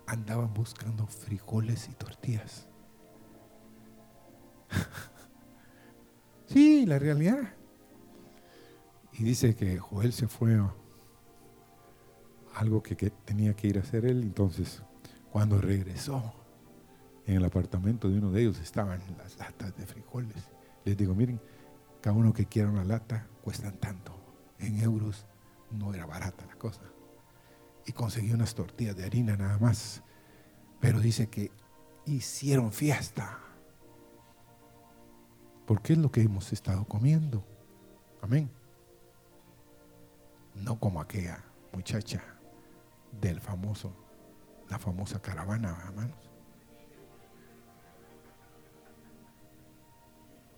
Andaban 0.07 0.53
buscando 0.53 1.07
frijoles 1.07 1.89
y 1.89 1.93
tortillas. 1.93 2.67
sí, 6.47 6.85
la 6.85 6.99
realidad. 6.99 7.53
Y 9.13 9.23
dice 9.23 9.55
que 9.55 9.77
Joel 9.77 10.13
se 10.13 10.27
fue 10.27 10.59
algo 12.55 12.81
que, 12.83 12.95
tenía 12.95 13.55
que 13.55 13.67
ir 13.67 13.77
a 13.77 13.81
hacer 13.81 14.05
él. 14.05 14.21
Entonces, 14.21 14.81
cuando 15.31 15.59
regresó, 15.59 16.33
en 17.25 17.37
el 17.37 17.45
apartamento 17.45 18.09
de 18.09 18.17
uno 18.17 18.31
de 18.31 18.41
ellos 18.41 18.59
estaban 18.59 19.01
las 19.17 19.37
latas 19.37 19.75
de 19.77 19.85
frijoles. 19.85 20.49
Les 20.83 20.97
digo, 20.97 21.15
miren, 21.15 21.39
cada 22.01 22.15
uno 22.15 22.33
que 22.33 22.45
quiera 22.45 22.69
una 22.69 22.83
lata 22.83 23.27
cuestan 23.41 23.77
tanto. 23.77 24.13
En 24.59 24.79
euros 24.81 25.25
no 25.71 25.93
era 25.93 26.05
barata 26.05 26.45
la 26.45 26.55
cosa. 26.55 26.81
Y 27.85 27.93
conseguí 27.93 28.31
unas 28.31 28.55
tortillas 28.55 28.95
de 28.95 29.05
harina 29.05 29.37
nada 29.37 29.57
más. 29.57 30.03
Pero 30.79 30.99
dice 30.99 31.29
que 31.29 31.51
hicieron 32.05 32.71
fiesta. 32.71 33.39
Porque 35.65 35.93
es 35.93 35.99
lo 35.99 36.11
que 36.11 36.21
hemos 36.21 36.51
estado 36.51 36.85
comiendo. 36.85 37.45
Amén. 38.21 38.49
No 40.55 40.77
como 40.77 41.01
aquella 41.01 41.41
muchacha 41.71 42.32
del 43.19 43.39
famoso, 43.39 43.93
la 44.69 44.79
famosa 44.79 45.21
caravana, 45.21 45.77
hermanos. 45.85 46.29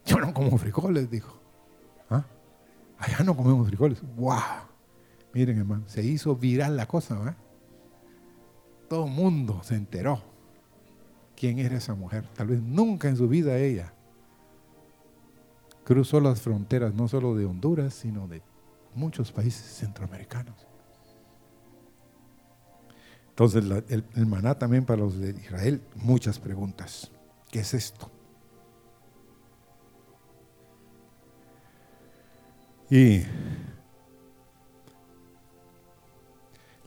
Yo 0.06 0.20
no 0.20 0.34
como 0.34 0.58
frijoles, 0.58 1.10
dijo. 1.10 1.40
¿Ah? 2.10 2.26
Allá 2.98 3.24
no 3.24 3.36
comemos 3.36 3.68
frijoles. 3.68 4.02
¡Wow! 4.16 4.40
Miren, 5.34 5.58
hermano, 5.58 5.84
se 5.88 6.04
hizo 6.04 6.36
viral 6.36 6.78
la 6.78 6.88
cosa, 6.88 7.18
¿verdad? 7.18 7.38
Todo 8.88 9.06
el 9.06 9.12
mundo 9.12 9.62
se 9.64 9.76
enteró 9.76 10.22
quién 11.36 11.60
era 11.60 11.78
esa 11.78 11.96
mujer. 11.96 12.26
Tal 12.36 12.48
vez 12.48 12.62
nunca 12.62 13.10
en 13.10 13.18
su 13.18 13.28
vida 13.28 13.58
ella 13.58 13.94
cruzó 15.84 16.20
las 16.20 16.42
fronteras, 16.42 16.94
no 16.94 17.08
solo 17.08 17.36
de 17.36 17.46
Honduras, 17.46 17.94
sino 17.94 18.28
de 18.28 18.42
muchos 18.96 19.32
países 19.32 19.78
centroamericanos. 19.78 20.68
Entonces, 23.38 23.66
el, 23.90 24.26
maná 24.28 24.58
también 24.58 24.86
para 24.86 25.02
los 25.02 25.20
de 25.20 25.32
Israel, 25.32 25.82
muchas 25.96 26.40
preguntas. 26.40 27.12
¿Qué 27.52 27.60
es 27.60 27.74
esto? 27.74 28.10
Y 32.90 33.24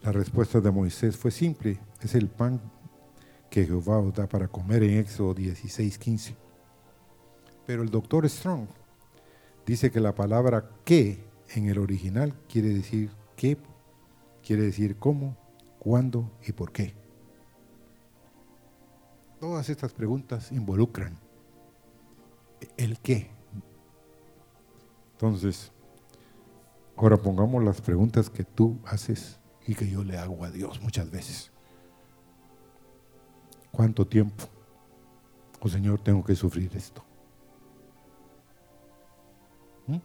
la 0.03 0.11
respuesta 0.11 0.59
de 0.59 0.71
Moisés 0.71 1.19
fue 1.19 1.31
simple, 1.31 1.81
es 2.01 2.15
el 2.15 2.29
pan 2.29 2.59
que 3.51 3.67
Jehová 3.67 4.01
da 4.17 4.27
para 4.27 4.49
comer 4.49 4.85
en 4.85 5.01
Éxodo 5.01 5.35
16, 5.35 5.99
15. 5.99 6.35
Pero 7.67 7.83
el 7.83 7.91
doctor 7.91 8.27
Strong 8.27 8.69
dice 9.67 9.91
que 9.91 10.01
la 10.01 10.15
palabra 10.15 10.71
que 10.83 11.23
en 11.51 11.69
el 11.69 11.77
original 11.77 12.33
quiere 12.51 12.71
decir 12.71 13.11
qué, 13.37 13.59
quiere 14.43 14.63
decir 14.63 14.97
cómo, 14.97 15.37
cuándo 15.89 16.31
y 16.47 16.53
por 16.53 16.71
qué. 16.71 16.93
Todas 19.41 19.71
estas 19.71 19.95
preguntas 19.95 20.53
involucran 20.53 21.19
el 22.77 22.99
qué. 22.99 23.31
Entonces, 25.13 25.73
ahora 26.95 27.17
pongamos 27.17 27.65
las 27.65 27.81
preguntas 27.81 28.29
que 28.29 28.45
tú 28.45 28.79
haces 28.85 29.41
y 29.67 29.75
que 29.75 29.89
yo 29.89 30.05
le 30.05 30.19
hago 30.19 30.45
a 30.45 30.51
Dios 30.51 30.79
muchas 30.83 31.11
veces. 31.11 31.51
¿Cuánto 33.73 34.07
tiempo, 34.07 34.45
oh 35.59 35.71
Señor, 35.71 36.03
tengo 36.03 36.23
que 36.23 36.35
sufrir 36.35 36.71
esto? 36.77 37.03
¿Mm? 39.87 39.97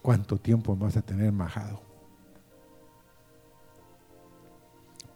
¿Cuánto 0.00 0.38
tiempo 0.38 0.74
vas 0.74 0.96
a 0.96 1.02
tener 1.02 1.30
majado? 1.32 1.85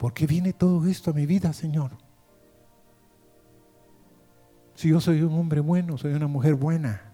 ¿Por 0.01 0.15
qué 0.15 0.27
viene 0.27 0.55
todo 0.55 0.87
esto 0.87 1.11
a 1.11 1.13
mi 1.13 1.27
vida, 1.27 1.53
Señor? 1.53 1.91
Si 4.75 4.89
yo 4.89 4.99
soy 4.99 5.21
un 5.21 5.39
hombre 5.39 5.61
bueno, 5.61 5.99
soy 5.99 6.15
una 6.15 6.27
mujer 6.27 6.55
buena. 6.55 7.13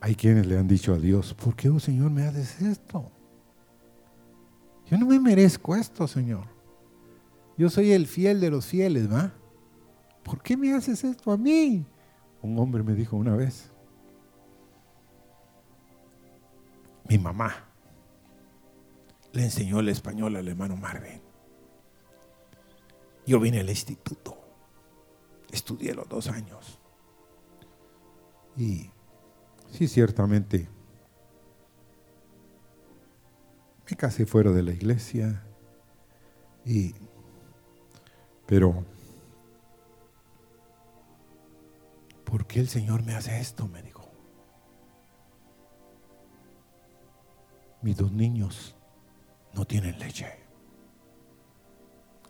Hay 0.00 0.16
quienes 0.16 0.44
le 0.46 0.58
han 0.58 0.66
dicho 0.66 0.92
a 0.92 0.98
Dios, 0.98 1.34
¿por 1.34 1.54
qué, 1.54 1.70
oh 1.70 1.78
Señor, 1.78 2.10
me 2.10 2.26
haces 2.26 2.60
esto? 2.60 3.12
Yo 4.90 4.98
no 4.98 5.06
me 5.06 5.20
merezco 5.20 5.76
esto, 5.76 6.08
Señor. 6.08 6.46
Yo 7.56 7.70
soy 7.70 7.92
el 7.92 8.08
fiel 8.08 8.40
de 8.40 8.50
los 8.50 8.66
fieles, 8.66 9.10
¿va? 9.10 9.32
¿Por 10.24 10.42
qué 10.42 10.56
me 10.56 10.74
haces 10.74 11.04
esto 11.04 11.30
a 11.30 11.36
mí? 11.36 11.86
Un 12.42 12.58
hombre 12.58 12.82
me 12.82 12.94
dijo 12.94 13.16
una 13.16 13.36
vez, 13.36 13.70
mi 17.08 17.18
mamá 17.18 17.73
le 19.34 19.42
enseñó 19.42 19.80
el 19.80 19.88
español 19.88 20.36
al 20.36 20.46
hermano 20.46 20.76
Marvin. 20.76 21.20
Yo 23.26 23.40
vine 23.40 23.60
al 23.60 23.68
instituto, 23.68 24.38
estudié 25.50 25.92
los 25.92 26.08
dos 26.08 26.28
años. 26.28 26.78
Y 28.56 28.90
sí, 29.72 29.88
ciertamente, 29.88 30.68
me 33.90 33.96
casé 33.96 34.24
fuera 34.24 34.52
de 34.52 34.62
la 34.62 34.72
iglesia. 34.72 35.42
Y, 36.64 36.94
pero, 38.46 38.84
¿por 42.24 42.46
qué 42.46 42.60
el 42.60 42.68
Señor 42.68 43.02
me 43.02 43.16
hace 43.16 43.40
esto? 43.40 43.66
Me 43.66 43.82
dijo. 43.82 44.08
Mis 47.82 47.96
dos 47.96 48.12
niños 48.12 48.76
no 49.54 49.64
tienen 49.64 49.98
leche. 49.98 50.44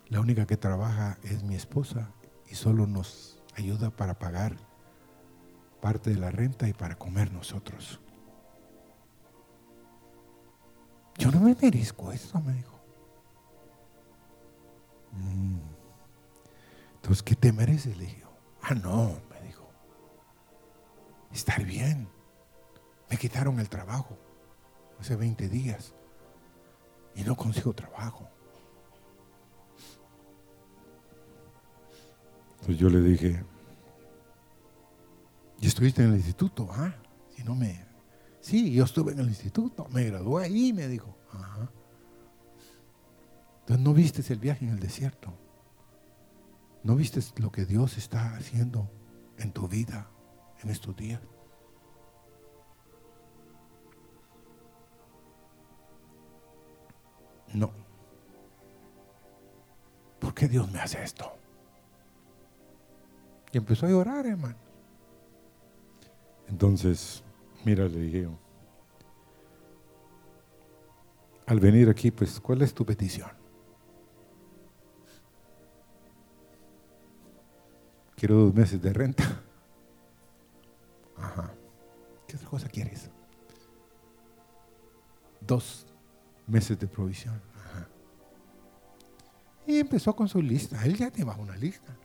La 0.09 0.21
única 0.21 0.47
que 0.47 0.57
trabaja 0.57 1.19
es 1.23 1.43
mi 1.43 1.55
esposa 1.55 2.13
y 2.47 2.55
solo 2.55 2.87
nos 2.87 3.43
ayuda 3.57 3.91
para 3.91 4.19
pagar 4.19 4.57
parte 5.81 6.11
de 6.11 6.17
la 6.17 6.31
renta 6.31 6.69
y 6.69 6.73
para 6.73 6.97
comer 6.97 7.33
nosotros. 7.33 8.01
me 11.41 11.55
merezco 11.61 12.13
esto, 12.13 12.41
me 12.41 12.53
dijo. 12.55 12.81
Mm. 15.13 15.59
Entonces, 16.97 17.23
¿qué 17.23 17.35
te 17.35 17.53
mereces? 17.53 17.97
Le 17.97 18.05
dije, 18.05 18.25
ah, 18.63 18.75
no, 18.75 19.17
me 19.31 19.41
dijo. 19.47 19.69
Estar 21.33 21.63
bien. 21.65 22.09
Me 23.11 23.17
quitaron 23.17 23.61
el 23.61 23.69
trabajo 23.69 24.19
hace 24.99 25.17
20 25.17 25.49
días 25.49 25.95
y 27.15 27.23
no 27.23 27.37
consigo 27.37 27.73
trabajo. 27.73 28.29
Entonces 32.53 32.79
yo 32.79 32.89
le 32.89 33.01
dije, 33.01 33.45
¿y 35.61 35.67
estuviste 35.67 36.03
en 36.03 36.11
el 36.11 36.17
instituto? 36.17 36.69
Ah, 36.73 36.95
si 37.37 37.45
no 37.45 37.55
me... 37.55 37.85
Sí, 38.41 38.73
yo 38.73 38.85
estuve 38.85 39.13
en 39.13 39.21
el 39.21 39.29
instituto, 39.29 39.87
me 39.91 40.05
gradué 40.05 40.45
ahí, 40.45 40.73
me 40.73 40.89
dijo. 40.89 41.17
Ajá. 41.33 41.71
Entonces 43.61 43.85
no 43.85 43.95
viste 43.95 44.33
el 44.33 44.39
viaje 44.39 44.65
en 44.65 44.73
el 44.73 44.81
desierto. 44.81 45.33
No 46.83 46.97
viste 46.97 47.21
lo 47.37 47.51
que 47.51 47.65
Dios 47.65 47.97
está 47.97 48.35
haciendo 48.37 48.91
en 49.39 49.53
tu 49.53 49.69
vida 49.69 50.11
en 50.63 50.71
estos 50.71 50.95
días. 50.97 51.21
No. 57.55 57.71
¿Por 60.19 60.35
qué 60.35 60.49
Dios 60.49 60.71
me 60.71 60.81
hace 60.81 61.03
esto? 61.03 61.33
Y 63.53 63.59
empezó 63.59 63.87
a 63.87 63.91
llorar, 63.91 64.27
hermano. 64.27 64.57
Entonces, 66.49 67.23
mira, 67.65 67.89
le 67.89 68.01
dije, 68.01 68.29
al 71.47 71.61
venir 71.61 71.89
aquí, 71.89 72.11
pues, 72.11 72.41
¿cuál 72.41 72.63
es 72.63 72.75
tu 72.75 72.85
petición? 72.85 73.31
Quiero 78.17 78.37
dos 78.37 78.55
meses 78.55 78.83
de 78.83 78.93
renta. 78.93 79.43
Ajá. 81.17 81.53
¿Qué 82.27 82.37
otra 82.37 82.49
cosa 82.49 82.69
quieres? 82.69 83.11
Dos 85.41 85.87
meses 86.47 86.79
de 86.79 86.87
provisión. 86.87 87.41
Y 89.67 89.79
empezó 89.79 90.15
con 90.15 90.29
su 90.29 90.43
lista. 90.43 90.85
Él 90.85 90.97
ya 90.97 91.11
llevaba 91.11 91.43
una 91.43 91.57
lista. 91.57 91.97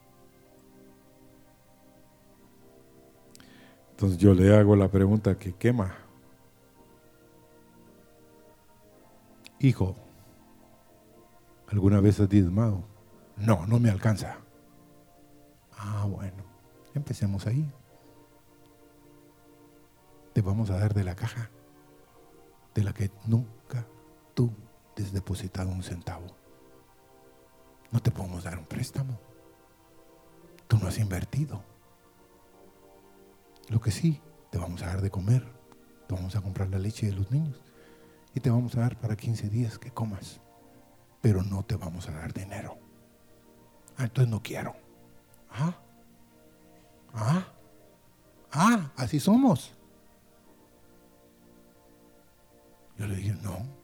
Entonces 3.92 4.18
yo 4.18 4.34
le 4.34 4.56
hago 4.56 4.76
la 4.78 4.90
pregunta 4.90 5.38
que 5.38 5.54
quema. 5.54 5.94
Hijo, 9.60 9.94
¿alguna 11.68 12.00
vez 12.00 12.18
has 12.22 12.30
diezmado? 12.30 12.86
No, 13.36 13.68
no 13.68 13.78
me 13.78 13.90
alcanza. 13.90 14.38
Ah, 15.78 16.06
bueno, 16.10 16.44
empecemos 16.94 17.46
ahí. 17.46 17.70
Te 20.32 20.42
vamos 20.42 20.70
a 20.70 20.78
dar 20.78 20.94
de 20.94 21.04
la 21.04 21.16
caja 21.16 21.50
de 22.74 22.84
la 22.84 22.94
que 22.94 23.12
nunca 23.26 23.86
tú 24.40 24.54
has 24.96 25.12
depositado 25.12 25.70
un 25.70 25.84
centavo. 25.84 26.28
No 27.92 28.00
te 28.02 28.10
podemos 28.10 28.46
dar 28.46 28.58
un 28.58 28.64
préstamo. 28.64 29.20
Tú 30.66 30.78
no 30.78 30.88
has 30.88 30.98
invertido. 30.98 31.62
Lo 33.68 33.82
que 33.82 33.92
sí, 33.92 34.22
te 34.50 34.58
vamos 34.58 34.82
a 34.82 34.86
dar 34.88 35.02
de 35.02 35.12
comer. 35.12 35.46
Te 36.08 36.16
vamos 36.16 36.38
a 36.38 36.42
comprar 36.42 36.70
la 36.70 36.80
leche 36.80 37.08
de 37.08 37.12
los 37.12 37.30
niños. 37.32 37.62
Y 38.34 38.40
te 38.40 38.50
vamos 38.50 38.78
a 38.78 38.80
dar 38.80 38.98
para 38.98 39.18
15 39.18 39.50
días 39.50 39.78
que 39.78 39.92
comas. 39.92 40.40
Pero 41.20 41.44
no 41.44 41.64
te 41.64 41.76
vamos 41.76 42.08
a 42.08 42.14
dar 42.14 42.32
dinero. 42.32 42.78
Ah, 43.98 44.04
entonces 44.04 44.32
no 44.32 44.42
quiero. 44.42 44.74
Ah, 45.52 45.76
ah, 47.14 47.46
ah, 48.54 48.92
así 48.96 49.20
somos. 49.20 49.74
Yo 52.98 53.06
le 53.06 53.18
dije, 53.18 53.34
no, 53.42 53.79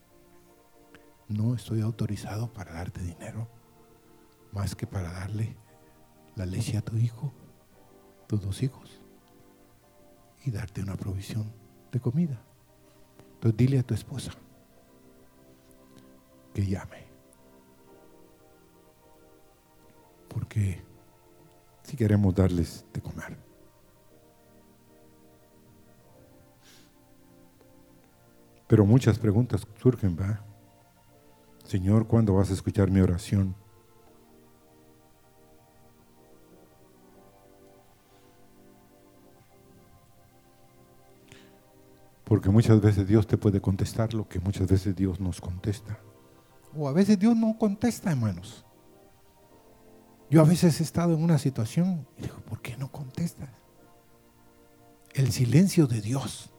no 1.28 1.54
estoy 1.54 1.80
autorizado 1.80 2.52
para 2.52 2.72
darte 2.72 3.02
dinero, 3.02 3.48
más 4.52 4.74
que 4.74 4.86
para 4.86 5.12
darle 5.12 5.56
la 6.36 6.46
leche 6.46 6.76
a 6.76 6.82
tu 6.82 6.96
hijo, 6.96 7.32
tus 8.26 8.42
dos 8.42 8.62
hijos, 8.62 9.00
y 10.44 10.50
darte 10.50 10.82
una 10.82 10.96
provisión 10.96 11.52
de 11.90 12.00
comida. 12.00 12.40
Entonces 13.34 13.56
dile 13.56 13.78
a 13.78 13.82
tu 13.82 13.94
esposa 13.94 14.32
que 16.54 16.64
llame. 16.64 17.06
Porque 20.28 20.82
si 21.82 21.96
queremos 21.96 22.34
darles 22.34 22.84
de 22.92 23.00
comer. 23.00 23.36
Pero 28.66 28.84
muchas 28.84 29.18
preguntas 29.18 29.66
surgen, 29.80 30.16
¿va? 30.18 30.44
Señor, 31.66 32.06
¿cuándo 32.06 32.34
vas 32.34 32.50
a 32.50 32.52
escuchar 32.52 32.92
mi 32.92 33.00
oración? 33.00 33.56
Porque 42.22 42.50
muchas 42.50 42.80
veces 42.80 43.08
Dios 43.08 43.26
te 43.26 43.36
puede 43.36 43.60
contestar 43.60 44.14
lo 44.14 44.28
que 44.28 44.38
muchas 44.38 44.68
veces 44.68 44.94
Dios 44.94 45.18
nos 45.18 45.40
contesta. 45.40 45.98
O 46.76 46.88
a 46.88 46.92
veces 46.92 47.18
Dios 47.18 47.36
no 47.36 47.58
contesta, 47.58 48.12
hermanos. 48.12 48.64
Yo 50.30 50.42
a 50.42 50.44
veces 50.44 50.80
he 50.80 50.84
estado 50.84 51.14
en 51.14 51.22
una 51.22 51.38
situación 51.38 52.06
y 52.16 52.22
digo, 52.22 52.36
¿por 52.48 52.60
qué 52.60 52.76
no 52.76 52.92
contestas? 52.92 53.48
El 55.14 55.32
silencio 55.32 55.88
de 55.88 56.00
Dios 56.00 56.50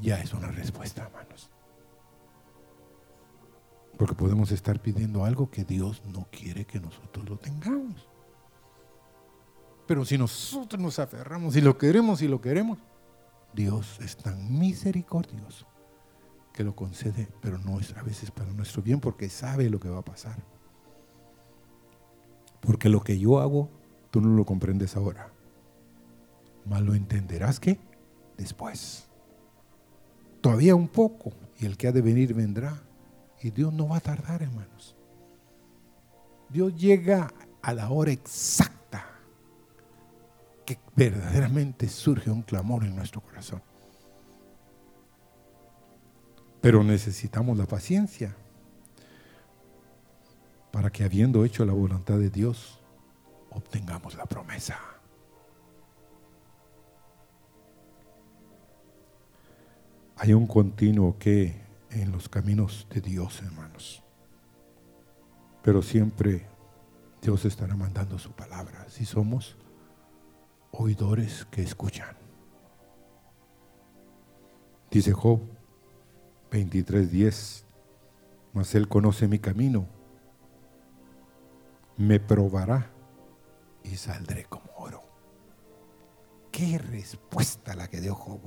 ya 0.00 0.18
es 0.20 0.32
una 0.32 0.48
respuesta, 0.48 1.02
hermanos. 1.02 1.50
Porque 3.96 4.14
podemos 4.14 4.50
estar 4.50 4.80
pidiendo 4.80 5.24
algo 5.24 5.50
que 5.50 5.64
Dios 5.64 6.02
no 6.12 6.26
quiere 6.30 6.64
que 6.64 6.80
nosotros 6.80 7.28
lo 7.28 7.36
tengamos. 7.36 8.08
Pero 9.86 10.04
si 10.04 10.18
nosotros 10.18 10.80
nos 10.80 10.98
aferramos 10.98 11.56
y 11.56 11.60
lo 11.60 11.76
queremos 11.76 12.22
y 12.22 12.28
lo 12.28 12.40
queremos, 12.40 12.78
Dios 13.52 13.98
es 14.00 14.16
tan 14.16 14.58
misericordioso 14.58 15.66
que 16.52 16.64
lo 16.64 16.74
concede, 16.74 17.28
pero 17.40 17.58
no 17.58 17.80
es 17.80 17.94
a 17.96 18.02
veces 18.02 18.30
para 18.30 18.52
nuestro 18.52 18.82
bien 18.82 19.00
porque 19.00 19.28
sabe 19.28 19.68
lo 19.68 19.78
que 19.78 19.88
va 19.88 19.98
a 19.98 20.04
pasar. 20.04 20.36
Porque 22.60 22.88
lo 22.88 23.02
que 23.02 23.18
yo 23.18 23.40
hago, 23.40 23.68
tú 24.10 24.20
no 24.20 24.28
lo 24.28 24.44
comprendes 24.46 24.96
ahora. 24.96 25.30
Más 26.64 26.80
lo 26.80 26.94
entenderás 26.94 27.60
que 27.60 27.78
después. 28.38 29.08
Todavía 30.40 30.74
un 30.74 30.88
poco, 30.88 31.32
y 31.58 31.66
el 31.66 31.76
que 31.76 31.88
ha 31.88 31.92
de 31.92 32.02
venir 32.02 32.34
vendrá. 32.34 32.82
Y 33.44 33.50
Dios 33.50 33.74
no 33.74 33.88
va 33.88 33.98
a 33.98 34.00
tardar, 34.00 34.40
hermanos. 34.40 34.96
Dios 36.48 36.74
llega 36.74 37.30
a 37.60 37.74
la 37.74 37.90
hora 37.90 38.10
exacta 38.10 39.04
que 40.64 40.78
verdaderamente 40.96 41.86
surge 41.90 42.30
un 42.30 42.40
clamor 42.40 42.84
en 42.84 42.96
nuestro 42.96 43.20
corazón. 43.20 43.62
Pero 46.62 46.82
necesitamos 46.82 47.58
la 47.58 47.66
paciencia 47.66 48.34
para 50.72 50.88
que 50.88 51.04
habiendo 51.04 51.44
hecho 51.44 51.66
la 51.66 51.74
voluntad 51.74 52.18
de 52.18 52.30
Dios, 52.30 52.80
obtengamos 53.50 54.14
la 54.14 54.24
promesa. 54.24 54.78
Hay 60.16 60.32
un 60.32 60.46
continuo 60.46 61.18
que 61.18 61.63
en 61.94 62.12
los 62.12 62.28
caminos 62.28 62.86
de 62.90 63.00
Dios, 63.00 63.40
hermanos. 63.42 64.02
Pero 65.62 65.82
siempre 65.82 66.46
Dios 67.22 67.44
estará 67.44 67.74
mandando 67.74 68.18
su 68.18 68.32
palabra 68.32 68.86
si 68.88 69.04
somos 69.04 69.56
oidores 70.70 71.46
que 71.50 71.62
escuchan. 71.62 72.16
Dice 74.90 75.12
Job 75.12 75.40
23:10, 76.50 77.64
mas 78.52 78.74
Él 78.74 78.88
conoce 78.88 79.26
mi 79.26 79.38
camino 79.38 79.86
me 81.96 82.20
probará 82.20 82.90
y 83.82 83.96
saldré 83.96 84.44
como 84.44 84.70
oro. 84.76 85.02
Qué 86.50 86.78
respuesta 86.78 87.74
la 87.74 87.88
que 87.88 88.00
dio 88.00 88.14
Job, 88.14 88.40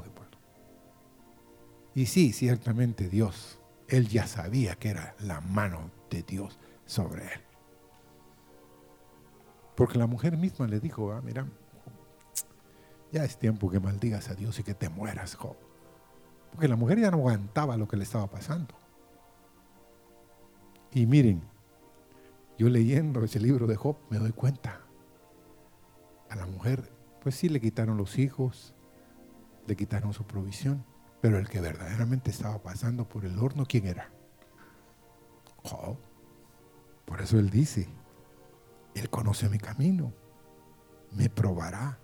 Y 1.98 2.06
sí, 2.06 2.32
ciertamente 2.32 3.10
Dios, 3.10 3.60
él 3.88 4.08
ya 4.08 4.28
sabía 4.28 4.76
que 4.76 4.90
era 4.90 5.16
la 5.18 5.42
mano 5.42 5.90
de 6.12 6.22
Dios 6.22 6.60
sobre 6.86 7.24
él. 7.24 7.42
Porque 9.76 9.98
la 9.98 10.06
mujer 10.06 10.38
misma 10.38 10.68
le 10.68 10.80
dijo, 10.80 11.12
ah, 11.12 11.24
mira, 11.24 11.48
ya 13.12 13.26
es 13.26 13.40
tiempo 13.40 13.72
que 13.72 13.80
maldigas 13.80 14.30
a 14.30 14.36
Dios 14.36 14.60
y 14.60 14.64
que 14.64 14.76
te 14.76 14.90
mueras, 14.90 15.34
Job. 15.34 15.56
Porque 16.52 16.68
la 16.68 16.76
mujer 16.76 17.00
ya 17.00 17.10
no 17.10 17.18
aguantaba 17.18 17.78
lo 17.78 17.88
que 17.88 17.98
le 17.98 18.04
estaba 18.04 18.28
pasando. 18.28 18.76
Y 20.94 21.08
miren, 21.08 21.42
yo 22.60 22.70
leyendo 22.70 23.24
ese 23.24 23.40
libro 23.40 23.66
de 23.66 23.76
Job 23.76 23.98
me 24.12 24.20
doy 24.20 24.34
cuenta. 24.34 24.82
A 26.30 26.36
la 26.36 26.46
mujer, 26.46 26.92
pues 27.24 27.34
sí 27.34 27.50
le 27.50 27.60
quitaron 27.60 27.98
los 27.98 28.20
hijos, 28.20 28.76
le 29.66 29.76
quitaron 29.76 30.14
su 30.14 30.28
provisión, 30.28 30.86
pero 31.22 31.38
el 31.38 31.50
que 31.50 31.62
verdaderamente 31.62 32.32
estaba 32.32 32.62
pasando 32.62 33.08
por 33.08 33.26
el 33.26 33.38
horno, 33.40 33.66
¿quién 33.66 33.88
era? 33.88 34.10
Job. 35.64 35.98
Por 37.06 37.22
eso 37.22 37.40
él 37.40 37.50
dice, 37.50 37.88
él 38.96 39.10
conoce 39.10 39.50
mi 39.50 39.58
camino, 39.58 40.14
me 41.12 41.30
probará 41.30 41.98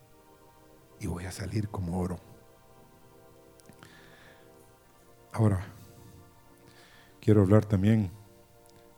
y 1.00 1.08
voy 1.08 1.26
a 1.26 1.32
salir 1.32 1.70
como 1.70 2.00
oro. 2.00 2.20
Ahora, 5.34 5.66
quiero 7.20 7.42
hablar 7.42 7.66
también 7.66 8.12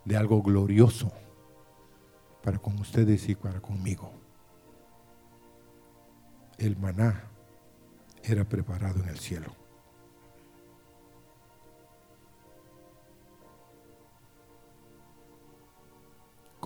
de 0.03 0.17
algo 0.17 0.41
glorioso 0.43 1.11
para 2.43 2.59
con 2.59 2.77
ustedes 2.79 3.27
y 3.29 3.35
para 3.35 3.59
conmigo. 3.59 4.11
El 6.57 6.77
maná 6.77 7.23
era 8.23 8.43
preparado 8.45 9.01
en 9.01 9.09
el 9.09 9.19
cielo. 9.19 9.64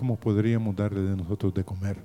¿Cómo 0.00 0.16
podríamos 0.16 0.74
darle 0.74 1.02
de 1.02 1.14
nosotros 1.14 1.52
de 1.52 1.62
comer 1.62 2.02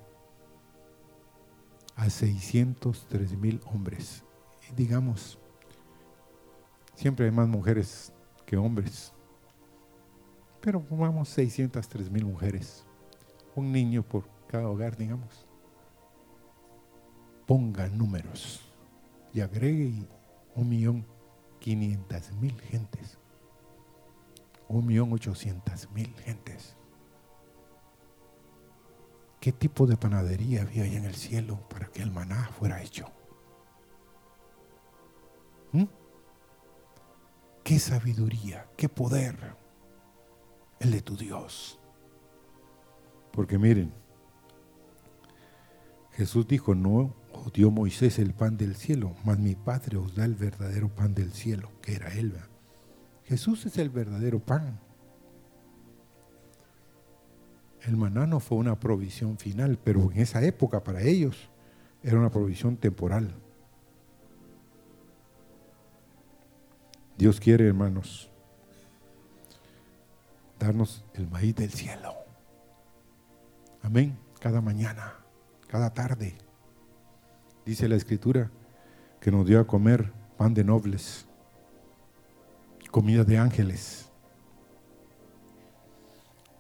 a 1.96 2.10
603 2.10 3.38
mil 3.38 3.62
hombres? 3.72 4.22
Digamos, 4.76 5.40
siempre 6.94 7.28
hay 7.28 7.32
más 7.32 7.48
mujeres 7.48 8.12
que 8.46 8.58
hombres, 8.58 9.14
pero 10.60 10.82
pongamos 10.82 11.30
603 11.30 12.12
mil 12.12 12.26
mujeres, 12.26 12.86
un 13.56 13.72
niño 13.72 14.04
por 14.04 14.28
cada 14.50 14.68
hogar, 14.68 14.98
digamos. 14.98 15.48
Ponga 17.48 17.88
números 17.88 18.60
y 19.34 19.40
agregue 19.40 20.06
un 20.54 20.68
millón 20.68 21.06
quinientas 21.62 22.34
mil 22.34 22.60
gentes, 22.60 23.18
un 24.68 24.86
millón 24.86 25.14
ochocientas 25.14 25.90
mil 25.92 26.14
gentes. 26.16 26.76
¿Qué 29.46 29.52
tipo 29.52 29.86
de 29.86 29.96
panadería 29.96 30.64
había 30.64 30.86
ahí 30.86 30.96
en 30.96 31.06
el 31.06 31.14
cielo 31.14 31.60
para 31.70 31.86
que 31.86 32.02
el 32.02 32.12
maná 32.12 32.50
fuera 32.58 32.82
hecho? 32.82 33.06
¿Mm? 35.72 35.84
¿Qué 37.64 37.78
sabiduría, 37.78 38.68
qué 38.76 38.90
poder 38.90 39.56
el 40.80 40.90
de 40.90 41.02
tu 41.04 41.16
Dios? 41.16 41.80
Porque 43.32 43.60
miren, 43.60 43.94
Jesús 46.14 46.48
dijo, 46.48 46.74
no 46.74 47.14
os 47.32 47.54
dio 47.54 47.70
Moisés 47.70 48.18
el 48.18 48.34
pan 48.34 48.58
del 48.58 48.76
cielo, 48.76 49.14
mas 49.26 49.38
mi 49.38 49.54
Padre 49.54 49.98
os 49.98 50.16
da 50.16 50.26
el 50.26 50.34
verdadero 50.34 50.90
pan 50.90 51.14
del 51.14 51.32
cielo, 51.32 51.70
que 51.84 51.94
era 51.94 52.12
él. 52.16 52.34
Jesús 53.26 53.68
es 53.68 53.78
el 53.78 53.92
verdadero 53.92 54.40
pan. 54.40 54.80
El 57.86 57.98
maná 57.98 58.26
no 58.26 58.40
fue 58.40 58.58
una 58.58 58.80
provisión 58.80 59.38
final, 59.38 59.78
pero 59.84 60.12
en 60.12 60.20
esa 60.20 60.44
época 60.44 60.84
para 60.84 61.02
ellos 61.04 61.50
era 62.02 62.18
una 62.18 62.32
provisión 62.32 62.78
temporal. 62.78 63.32
Dios 67.18 67.40
quiere, 67.40 67.68
hermanos, 67.68 68.30
darnos 70.60 71.06
el 71.14 71.28
maíz 71.28 71.56
del 71.56 71.72
cielo. 71.72 72.14
Amén. 73.82 74.18
Cada 74.40 74.62
mañana, 74.62 75.14
cada 75.68 75.94
tarde. 75.94 76.38
Dice 77.66 77.88
la 77.88 77.96
escritura 77.96 78.52
que 79.20 79.32
nos 79.32 79.46
dio 79.46 79.60
a 79.60 79.68
comer 79.68 80.12
pan 80.38 80.54
de 80.54 80.64
nobles, 80.64 81.28
comida 82.92 83.24
de 83.24 83.38
ángeles. 83.38 84.05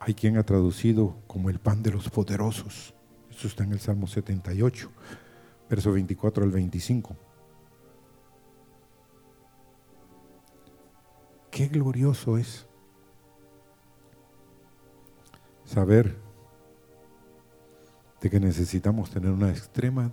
Hay 0.05 0.13
quien 0.13 0.37
ha 0.37 0.43
traducido 0.43 1.17
como 1.25 1.49
el 1.49 1.57
pan 1.57 1.81
de 1.81 1.89
los 1.89 2.11
poderosos. 2.11 2.93
Eso 3.31 3.47
está 3.47 3.63
en 3.63 3.71
el 3.71 3.79
Salmo 3.79 4.05
78, 4.05 4.91
verso 5.67 5.91
24 5.91 6.43
al 6.43 6.51
25. 6.51 7.15
Qué 11.49 11.67
glorioso 11.69 12.37
es 12.37 12.67
saber 15.63 16.15
de 18.21 18.29
que 18.29 18.39
necesitamos 18.39 19.09
tener 19.09 19.31
una 19.31 19.49
extrema, 19.49 20.11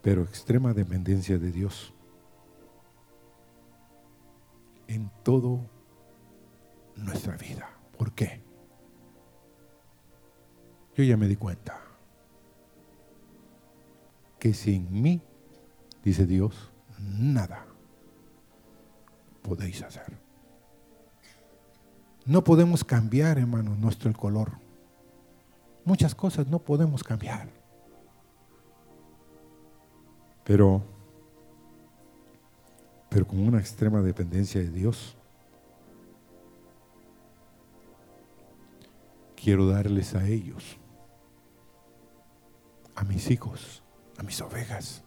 pero 0.00 0.22
extrema 0.22 0.72
dependencia 0.72 1.36
de 1.36 1.52
Dios 1.52 1.92
en 4.88 5.10
todo 5.22 5.60
nuestra 6.96 7.36
vida. 7.36 7.73
¿Por 8.04 8.12
qué? 8.12 8.42
Yo 10.94 11.04
ya 11.04 11.16
me 11.16 11.26
di 11.26 11.36
cuenta 11.36 11.80
que 14.38 14.52
sin 14.52 15.00
mí, 15.00 15.22
dice 16.02 16.26
Dios, 16.26 16.70
nada 16.98 17.64
podéis 19.40 19.82
hacer. 19.82 20.18
No 22.26 22.44
podemos 22.44 22.84
cambiar, 22.84 23.38
hermano, 23.38 23.74
nuestro 23.74 24.12
color. 24.12 24.58
Muchas 25.86 26.14
cosas 26.14 26.46
no 26.46 26.58
podemos 26.58 27.02
cambiar. 27.02 27.48
Pero, 30.44 30.84
pero 33.08 33.26
con 33.26 33.40
una 33.40 33.60
extrema 33.60 34.02
dependencia 34.02 34.60
de 34.60 34.68
Dios, 34.68 35.16
quiero 39.36 39.66
darles 39.66 40.14
a 40.14 40.26
ellos, 40.26 40.78
a 42.94 43.04
mis 43.04 43.30
hijos, 43.30 43.82
a 44.18 44.22
mis 44.22 44.40
ovejas, 44.40 45.04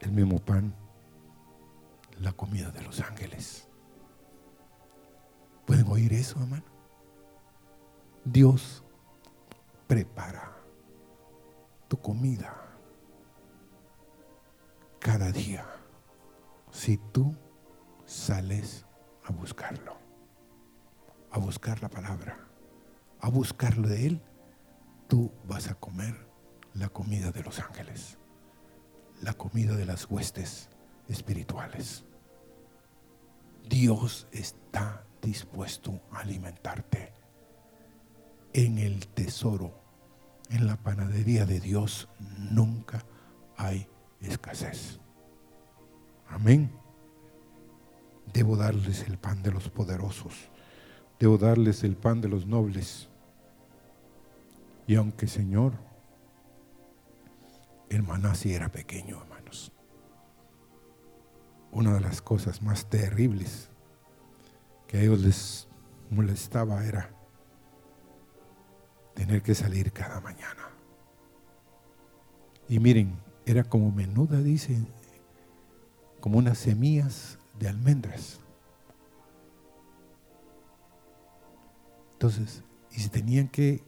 el 0.00 0.12
mismo 0.12 0.38
pan, 0.38 0.74
la 2.20 2.32
comida 2.32 2.70
de 2.70 2.82
los 2.82 3.00
ángeles. 3.00 3.68
¿Pueden 5.66 5.86
oír 5.88 6.12
eso, 6.12 6.40
hermano? 6.40 6.64
Dios 8.24 8.84
prepara 9.86 10.56
tu 11.88 12.00
comida 12.00 12.54
cada 14.98 15.32
día 15.32 15.66
si 16.70 16.96
tú 16.96 17.34
sales 18.06 18.86
a 19.24 19.32
buscarlo, 19.32 19.96
a 21.30 21.38
buscar 21.38 21.82
la 21.82 21.88
palabra 21.88 22.51
a 23.22 23.30
buscarlo 23.30 23.88
de 23.88 24.06
Él, 24.06 24.20
tú 25.08 25.32
vas 25.46 25.68
a 25.68 25.74
comer 25.74 26.28
la 26.74 26.88
comida 26.88 27.30
de 27.30 27.42
los 27.42 27.60
ángeles, 27.60 28.18
la 29.22 29.32
comida 29.32 29.76
de 29.76 29.86
las 29.86 30.10
huestes 30.10 30.68
espirituales. 31.08 32.04
Dios 33.68 34.26
está 34.32 35.04
dispuesto 35.22 36.00
a 36.10 36.18
alimentarte. 36.18 37.12
En 38.52 38.78
el 38.78 39.06
tesoro, 39.06 39.72
en 40.50 40.66
la 40.66 40.76
panadería 40.76 41.46
de 41.46 41.60
Dios, 41.60 42.08
nunca 42.50 43.04
hay 43.56 43.86
escasez. 44.20 44.98
Amén. 46.28 46.72
Debo 48.32 48.56
darles 48.56 49.06
el 49.06 49.16
pan 49.16 49.44
de 49.44 49.52
los 49.52 49.68
poderosos. 49.68 50.34
Debo 51.20 51.38
darles 51.38 51.84
el 51.84 51.96
pan 51.96 52.20
de 52.20 52.28
los 52.28 52.46
nobles. 52.46 53.11
Y 54.86 54.96
aunque 54.96 55.26
Señor, 55.26 55.74
el 57.88 58.02
maná 58.02 58.32
era 58.44 58.70
pequeño, 58.70 59.20
hermanos. 59.20 59.72
Una 61.70 61.94
de 61.94 62.00
las 62.00 62.20
cosas 62.20 62.62
más 62.62 62.88
terribles 62.88 63.70
que 64.86 64.98
a 64.98 65.02
ellos 65.02 65.20
les 65.20 65.68
molestaba 66.10 66.84
era 66.84 67.10
tener 69.14 69.42
que 69.42 69.54
salir 69.54 69.92
cada 69.92 70.20
mañana. 70.20 70.68
Y 72.68 72.78
miren, 72.78 73.18
era 73.44 73.64
como 73.64 73.90
menuda, 73.90 74.38
dice, 74.42 74.78
como 76.20 76.38
unas 76.38 76.58
semillas 76.58 77.38
de 77.58 77.68
almendras. 77.68 78.40
Entonces, 82.14 82.62
y 82.90 83.00
si 83.00 83.08
tenían 83.08 83.48
que 83.48 83.82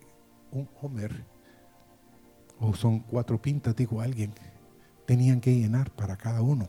un 0.54 0.68
Homer, 0.80 1.24
o 2.60 2.74
son 2.74 3.00
cuatro 3.00 3.40
pintas, 3.40 3.76
digo 3.76 4.00
alguien, 4.00 4.32
tenían 5.06 5.40
que 5.40 5.54
llenar 5.54 5.90
para 5.90 6.16
cada 6.16 6.40
uno. 6.40 6.68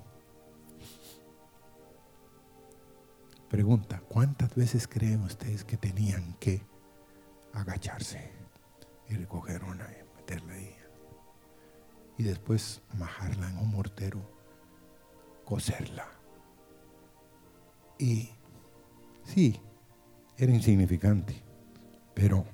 Pregunta, 3.50 4.02
¿cuántas 4.10 4.54
veces 4.56 4.88
creen 4.88 5.22
ustedes 5.22 5.64
que 5.64 5.78
tenían 5.78 6.34
que 6.40 6.62
agacharse 7.54 8.32
y 9.08 9.16
recoger 9.16 9.64
una 9.64 9.86
y 9.86 10.18
meterla 10.18 10.54
ahí? 10.54 10.76
Y 12.18 12.24
después 12.24 12.82
majarla 12.98 13.50
en 13.50 13.58
un 13.60 13.72
mortero, 13.72 14.20
coserla. 15.46 16.08
Y 18.00 18.30
sí, 19.24 19.62
era 20.38 20.52
insignificante, 20.52 21.42
pero 22.14 22.46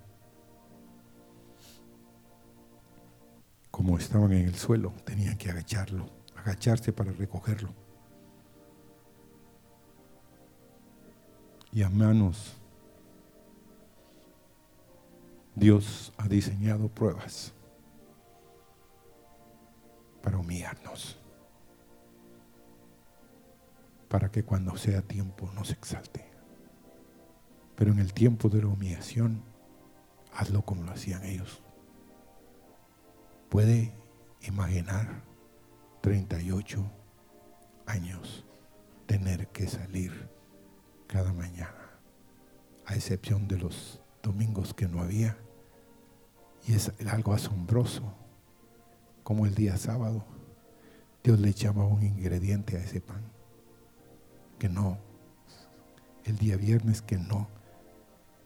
como 3.72 3.98
estaban 3.98 4.34
en 4.34 4.46
el 4.46 4.56
suelo, 4.56 4.94
tenían 5.06 5.38
que 5.38 5.50
agacharlo, 5.50 6.06
agacharse 6.36 6.92
para 6.92 7.12
recogerlo. 7.14 7.74
Y 11.72 11.84
a 11.84 11.90
manos, 11.90 12.58
Dios 15.56 16.14
ha 16.18 16.28
diseñado 16.28 16.90
pruebas 16.90 17.54
para 20.22 20.38
humillarnos, 20.38 21.18
para 24.10 24.30
que 24.30 24.44
cuando 24.44 24.76
sea 24.76 25.02
tiempo 25.02 25.50
nos 25.54 25.72
exalte. 25.72 26.30
Pero 27.78 27.94
en 27.94 28.00
el 28.00 28.14
tiempo 28.14 28.50
de 28.50 28.62
la 28.62 28.68
humillación, 28.68 29.42
hazlo 30.34 30.62
como 30.64 30.84
lo 30.84 30.92
hacían 30.92 31.24
ellos. 31.24 31.64
Puede 33.52 33.94
imaginar 34.44 35.26
38 36.00 36.90
años 37.86 38.46
tener 39.08 39.50
que 39.50 39.68
salir 39.68 40.30
cada 41.06 41.34
mañana, 41.34 42.00
a 42.86 42.96
excepción 42.96 43.50
de 43.50 43.58
los 43.58 44.02
domingos 44.24 44.74
que 44.74 44.88
no 44.88 45.02
había. 45.02 45.38
Y 46.66 46.76
es 46.76 46.94
algo 47.06 47.34
asombroso, 47.34 48.16
como 49.22 49.46
el 49.46 49.54
día 49.54 49.76
sábado 49.76 50.24
Dios 51.22 51.38
le 51.42 51.50
echaba 51.50 51.86
un 51.86 52.04
ingrediente 52.04 52.78
a 52.78 52.80
ese 52.80 53.02
pan, 53.02 53.34
que 54.60 54.70
no, 54.70 54.98
el 56.24 56.38
día 56.38 56.56
viernes 56.56 57.02
que 57.02 57.18
no 57.18 57.50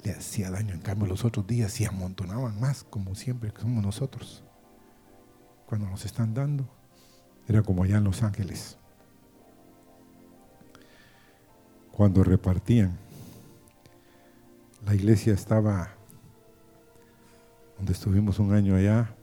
le 0.03 0.13
hacía 0.13 0.49
daño, 0.49 0.73
en 0.73 0.81
cambio 0.81 1.05
los 1.05 1.23
otros 1.25 1.45
días 1.45 1.73
se 1.73 1.85
amontonaban 1.85 2.59
más, 2.59 2.83
como 2.83 3.13
siempre 3.13 3.53
somos 3.55 3.83
nosotros 3.83 4.44
cuando 5.65 5.89
nos 5.89 6.05
están 6.05 6.33
dando, 6.33 6.67
era 7.47 7.61
como 7.61 7.83
allá 7.83 7.97
en 7.97 8.03
Los 8.03 8.23
Ángeles. 8.23 8.77
Cuando 11.91 12.23
repartían, 12.23 12.97
la 14.85 14.93
iglesia 14.93 15.33
estaba 15.33 15.89
donde 17.77 17.93
estuvimos 17.93 18.39
un 18.39 18.53
año 18.53 18.75
allá, 18.75 19.15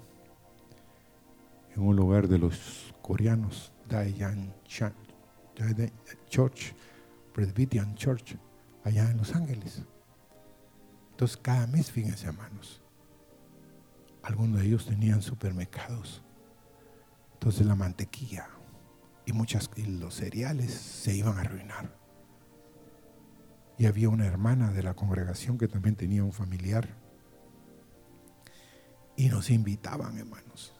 en 1.74 1.82
un 1.82 1.96
lugar 1.96 2.28
de 2.28 2.38
los 2.38 2.94
coreanos, 3.00 3.72
Dayan 3.88 4.52
Church, 6.28 6.74
Presbyterian 7.32 7.94
Church, 7.94 8.36
allá 8.84 9.10
en 9.10 9.16
Los 9.16 9.34
Ángeles. 9.34 9.82
Entonces, 11.12 11.36
cada 11.36 11.66
mes, 11.66 11.90
fíjense, 11.90 12.26
hermanos, 12.26 12.82
algunos 14.22 14.60
de 14.60 14.66
ellos 14.66 14.86
tenían 14.86 15.22
supermercados 15.22 16.22
entonces 17.42 17.66
la 17.66 17.74
mantequilla 17.74 18.46
y, 19.26 19.32
muchas, 19.32 19.68
los 19.76 20.14
cereales 20.14 20.72
se 20.72 21.16
iban 21.16 21.38
a 21.38 21.40
arruinar. 21.40 21.92
Y 23.76 23.86
había 23.86 24.10
una 24.10 24.26
hermana 24.26 24.70
de 24.70 24.84
la 24.84 24.94
congregación 24.94 25.58
que 25.58 25.66
también 25.66 25.96
tenía 25.96 26.22
un 26.22 26.32
familiar. 26.32 26.96
Y 29.16 29.28
nos 29.28 29.50
invitaban, 29.50 30.18
hermanos. 30.18 30.72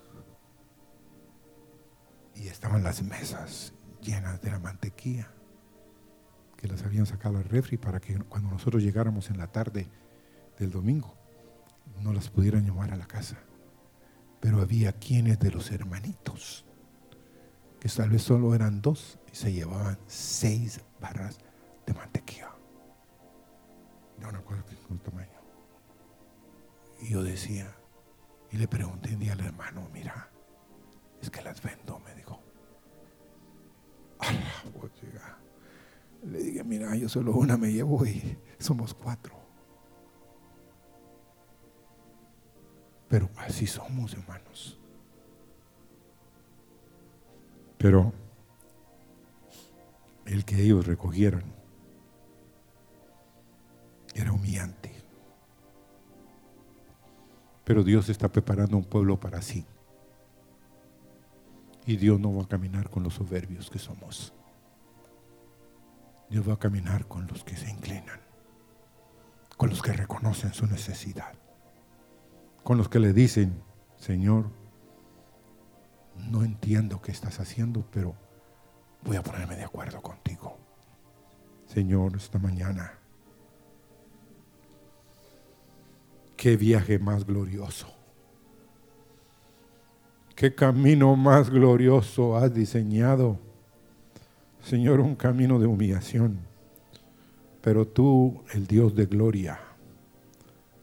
Y 2.37 2.47
estaban 2.47 2.85
las 2.85 3.03
mesas 3.03 3.75
llenas 4.01 4.41
de 4.41 4.53
la 4.53 4.61
mantequilla 4.61 5.33
que 6.57 6.69
las 6.69 6.85
habían 6.85 7.07
sacado 7.07 7.39
al 7.39 7.45
refri 7.45 7.77
para 7.77 7.99
que 7.99 8.17
cuando 8.21 8.51
nosotros 8.51 8.85
llegáramos 8.85 9.31
en 9.31 9.39
la 9.39 9.49
tarde 9.49 9.89
del 10.61 10.71
domingo 10.71 11.19
no 11.99 12.13
las 12.13 12.31
pudieran 12.31 12.65
llevar 12.65 12.93
a 12.93 12.97
la 12.97 13.09
casa. 13.09 13.43
Pero 14.43 14.61
había 14.61 14.91
quienes 14.91 15.39
de 15.39 15.53
los 15.53 15.71
hermanitos, 15.71 16.67
que 17.79 17.89
tal 17.89 18.11
vez 18.11 18.23
solo 18.23 18.57
eran 18.57 18.83
dos, 18.83 19.21
y 19.33 19.37
se 19.37 19.53
llevaban 19.53 19.97
seis 20.09 20.81
barras 21.01 21.39
de 21.87 21.95
mantequilla. 21.95 22.51
No 24.21 24.33
me 24.33 24.39
acuerdo 24.39 24.65
qué 24.67 24.75
tamaño. 24.99 25.29
Y 27.01 27.11
yo 27.11 27.23
decía, 27.23 27.73
y 28.51 28.57
le 28.57 28.67
pregunté 28.67 29.15
un 29.15 29.21
día 29.21 29.35
al 29.35 29.41
hermano, 29.41 29.89
mira, 29.93 30.29
es 31.21 31.31
que 31.31 31.41
las 31.41 31.63
vendo, 31.63 32.01
me 32.01 32.13
dijo. 32.17 32.43
Le 36.25 36.39
dije, 36.39 36.65
mira, 36.65 36.97
yo 36.97 37.09
solo 37.09 37.33
una 37.33 37.57
me 37.57 37.73
llevo 37.73 38.05
y 38.05 38.39
somos 38.59 38.93
cuatro. 38.93 39.42
Pero 43.13 43.29
así 43.37 43.67
somos, 43.67 44.15
hermanos. 44.15 44.79
Pero 47.77 48.11
el 50.25 50.47
que 50.47 50.63
ellos 50.63 50.87
recogieron 50.87 51.43
era 54.15 54.33
humillante. 54.33 54.95
Pero 57.65 57.85
Dios 57.85 58.09
está 58.09 58.33
preparando 58.33 58.79
un 58.79 58.85
pueblo 58.85 59.21
para 59.21 59.43
sí. 59.43 59.67
Y 61.85 61.99
Dios 61.99 62.19
no 62.19 62.35
va 62.35 62.45
a 62.45 62.49
caminar 62.49 62.89
con 62.89 63.03
los 63.03 63.13
soberbios 63.13 63.69
que 63.69 63.79
somos. 63.79 64.33
Dios 66.31 66.49
va 66.49 66.55
a 66.55 66.59
caminar 66.59 67.07
con 67.07 67.27
los 67.27 67.45
que 67.45 67.57
se 67.59 67.69
inclinan, 67.69 68.23
con 69.59 69.69
los 69.69 69.83
que 69.83 69.93
reconocen 69.93 70.55
su 70.55 70.67
necesidad 70.67 71.42
con 72.63 72.79
los 72.79 72.89
que 72.89 72.99
le 72.99 73.13
dicen, 73.13 73.63
Señor, 73.97 74.47
no 76.31 76.45
entiendo 76.45 77.01
qué 77.01 77.13
estás 77.13 77.41
haciendo, 77.41 77.85
pero 77.91 78.15
voy 79.05 79.17
a 79.17 79.23
ponerme 79.23 79.57
de 79.57 79.65
acuerdo 79.65 80.01
contigo. 80.01 80.59
Señor, 81.67 82.17
esta 82.17 82.39
mañana, 82.39 82.93
qué 86.37 86.57
viaje 86.57 86.99
más 86.99 87.25
glorioso. 87.25 87.89
Qué 90.35 90.55
camino 90.55 91.15
más 91.17 91.51
glorioso 91.51 92.37
has 92.37 92.53
diseñado. 92.53 93.39
Señor, 94.63 95.01
un 95.01 95.15
camino 95.15 95.59
de 95.59 95.67
humillación. 95.67 96.39
Pero 97.61 97.87
tú, 97.87 98.43
el 98.53 98.67
Dios 98.67 98.95
de 98.97 99.07
gloria, 99.07 99.61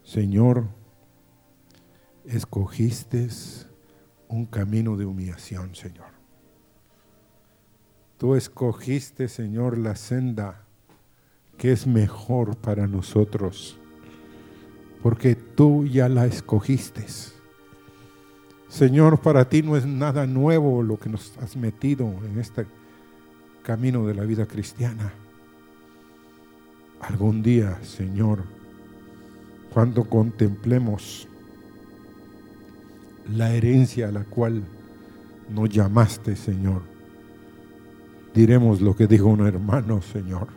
Señor, 0.04 0.68
escogiste 2.30 3.28
un 4.28 4.46
camino 4.46 4.96
de 4.96 5.06
humillación, 5.06 5.76
Señor. 5.76 6.08
Tú 8.18 8.36
escogiste, 8.36 9.28
Señor, 9.28 9.78
la 9.78 9.96
senda 9.96 10.66
que 11.58 11.72
es 11.72 11.88
mejor 11.88 12.56
para 12.58 12.88
nosotros, 12.88 13.78
porque 15.02 15.36
tú 15.36 15.86
ya 15.86 16.08
la 16.10 16.26
escogiste. 16.26 17.06
Señor, 18.68 19.20
para 19.20 19.50
ti 19.50 19.64
no 19.64 19.76
es 19.76 19.86
nada 19.86 20.28
nuevo 20.28 20.84
lo 20.84 20.98
que 21.00 21.10
nos 21.10 21.38
has 21.40 21.58
metido 21.58 22.06
en 22.24 22.40
este 22.40 22.68
camino 23.64 24.06
de 24.06 24.14
la 24.14 24.24
vida 24.24 24.46
cristiana. 24.46 25.12
Algún 27.02 27.42
día, 27.42 27.80
Señor, 27.84 28.44
cuando 29.74 30.08
contemplemos 30.08 31.28
la 33.36 33.54
herencia 33.54 34.10
a 34.10 34.12
la 34.12 34.24
cual 34.24 34.64
nos 35.50 35.70
llamaste, 35.70 36.36
Señor. 36.36 36.82
Diremos 38.34 38.82
lo 38.82 38.96
que 38.96 39.08
dijo 39.08 39.28
un 39.28 39.46
hermano, 39.46 40.02
Señor. 40.02 40.48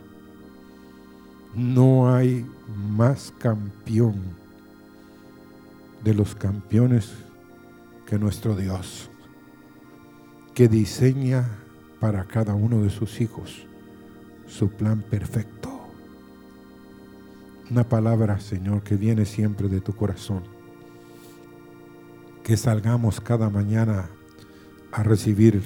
No 1.55 2.13
hay 2.13 2.45
más 2.75 3.33
campeón 3.37 4.15
de 6.03 6.13
los 6.13 6.35
campeones 6.35 7.13
que 8.05 8.17
nuestro 8.17 8.55
Dios, 8.55 9.09
que 10.53 10.67
diseña 10.67 11.47
para 11.99 12.25
cada 12.25 12.53
uno 12.55 12.81
de 12.81 12.89
sus 12.89 13.21
hijos 13.21 13.67
su 14.45 14.69
plan 14.69 15.01
perfecto. 15.01 15.69
Una 17.71 17.87
palabra, 17.87 18.39
Señor, 18.39 18.83
que 18.83 18.95
viene 18.95 19.25
siempre 19.25 19.69
de 19.69 19.81
tu 19.81 19.95
corazón 19.95 20.52
que 22.43 22.57
salgamos 22.57 23.21
cada 23.21 23.49
mañana 23.49 24.09
a 24.91 25.01
recibir 25.01 25.63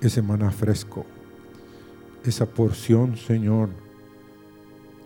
ese 0.00 0.22
maná 0.22 0.50
fresco, 0.50 1.04
esa 2.24 2.46
porción, 2.46 3.16
Señor, 3.16 3.68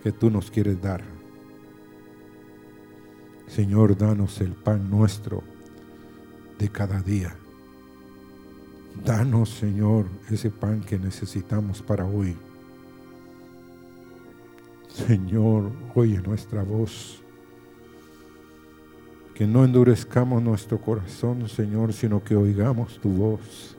que 0.01 0.11
tú 0.11 0.29
nos 0.29 0.49
quieres 0.49 0.81
dar. 0.81 1.03
Señor, 3.47 3.97
danos 3.97 4.39
el 4.41 4.53
pan 4.53 4.89
nuestro 4.89 5.43
de 6.57 6.69
cada 6.69 7.01
día. 7.01 7.35
Danos, 9.03 9.49
Señor, 9.49 10.05
ese 10.29 10.49
pan 10.49 10.81
que 10.81 10.97
necesitamos 10.97 11.81
para 11.81 12.05
hoy. 12.05 12.37
Señor, 14.87 15.71
oye 15.95 16.21
nuestra 16.21 16.63
voz. 16.63 17.21
Que 19.39 19.47
no 19.47 19.63
endurezcamos 19.63 20.43
nuestro 20.43 20.81
corazón, 20.81 21.47
Señor, 21.47 21.93
sino 21.93 22.21
que 22.21 22.35
oigamos 22.35 22.99
tu 22.99 23.07
voz. 23.07 23.73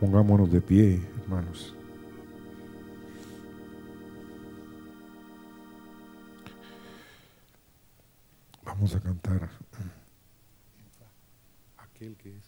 Pongámonos 0.00 0.50
de 0.50 0.62
pie, 0.62 1.02
hermanos. 1.20 1.74
Vamos 8.64 8.94
a 8.94 9.00
cantar 9.00 9.50
aquel 11.76 12.16
que 12.16 12.34
es 12.38 12.45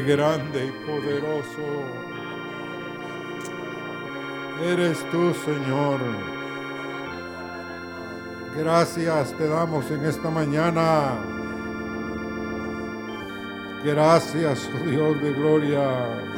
grande 0.00 0.66
y 0.66 0.86
poderoso 0.86 2.12
eres 4.64 4.98
tú, 5.10 5.34
Señor. 5.44 6.00
Gracias 8.56 9.36
te 9.36 9.48
damos 9.48 9.90
en 9.90 10.04
esta 10.04 10.30
mañana. 10.30 11.18
Gracias, 13.84 14.70
oh 14.74 14.86
Dios 14.88 15.22
de 15.22 15.32
gloria. 15.32 16.31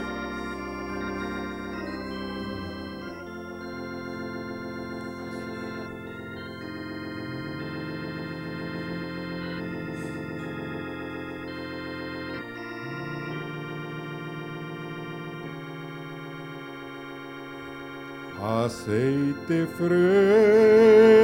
Aceite 18.84 19.66
fresco 19.78 21.23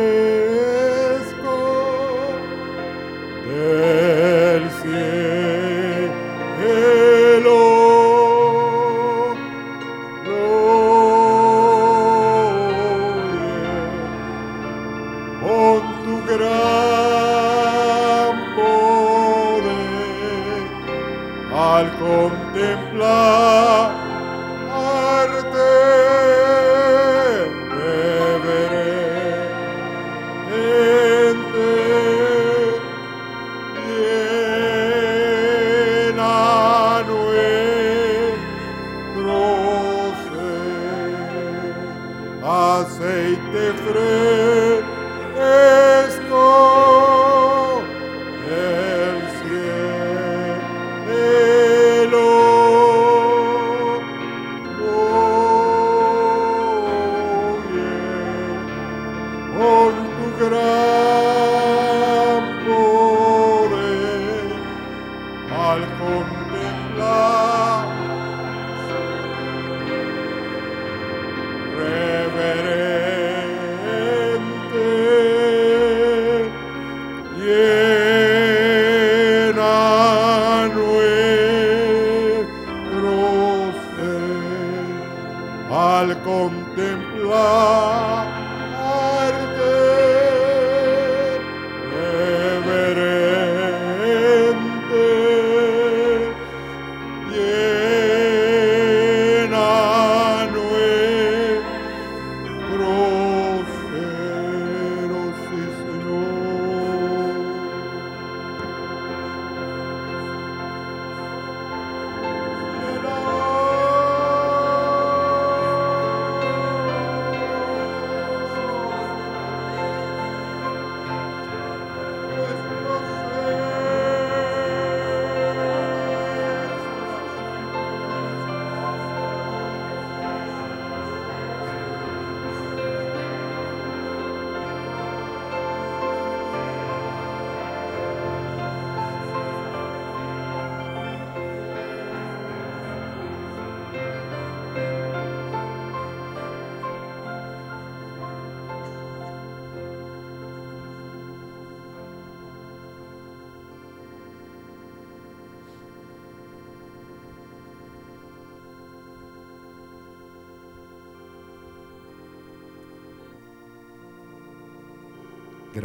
contemplar 86.25 88.10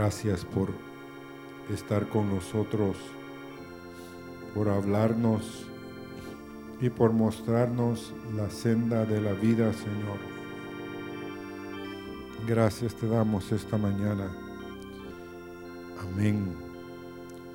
Gracias 0.05 0.45
por 0.45 0.69
estar 1.73 2.07
con 2.09 2.29
nosotros, 2.29 2.95
por 4.53 4.69
hablarnos 4.69 5.65
y 6.79 6.91
por 6.91 7.11
mostrarnos 7.11 8.13
la 8.35 8.51
senda 8.51 9.03
de 9.03 9.19
la 9.19 9.33
vida, 9.33 9.73
Señor. 9.73 10.19
Gracias 12.47 12.93
te 12.93 13.07
damos 13.07 13.51
esta 13.51 13.79
mañana. 13.79 14.31
Amén. 15.99 16.55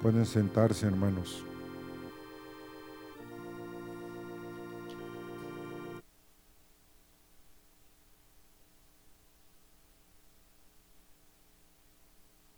Pueden 0.02 0.26
sentarse, 0.26 0.88
hermanos. 0.88 1.44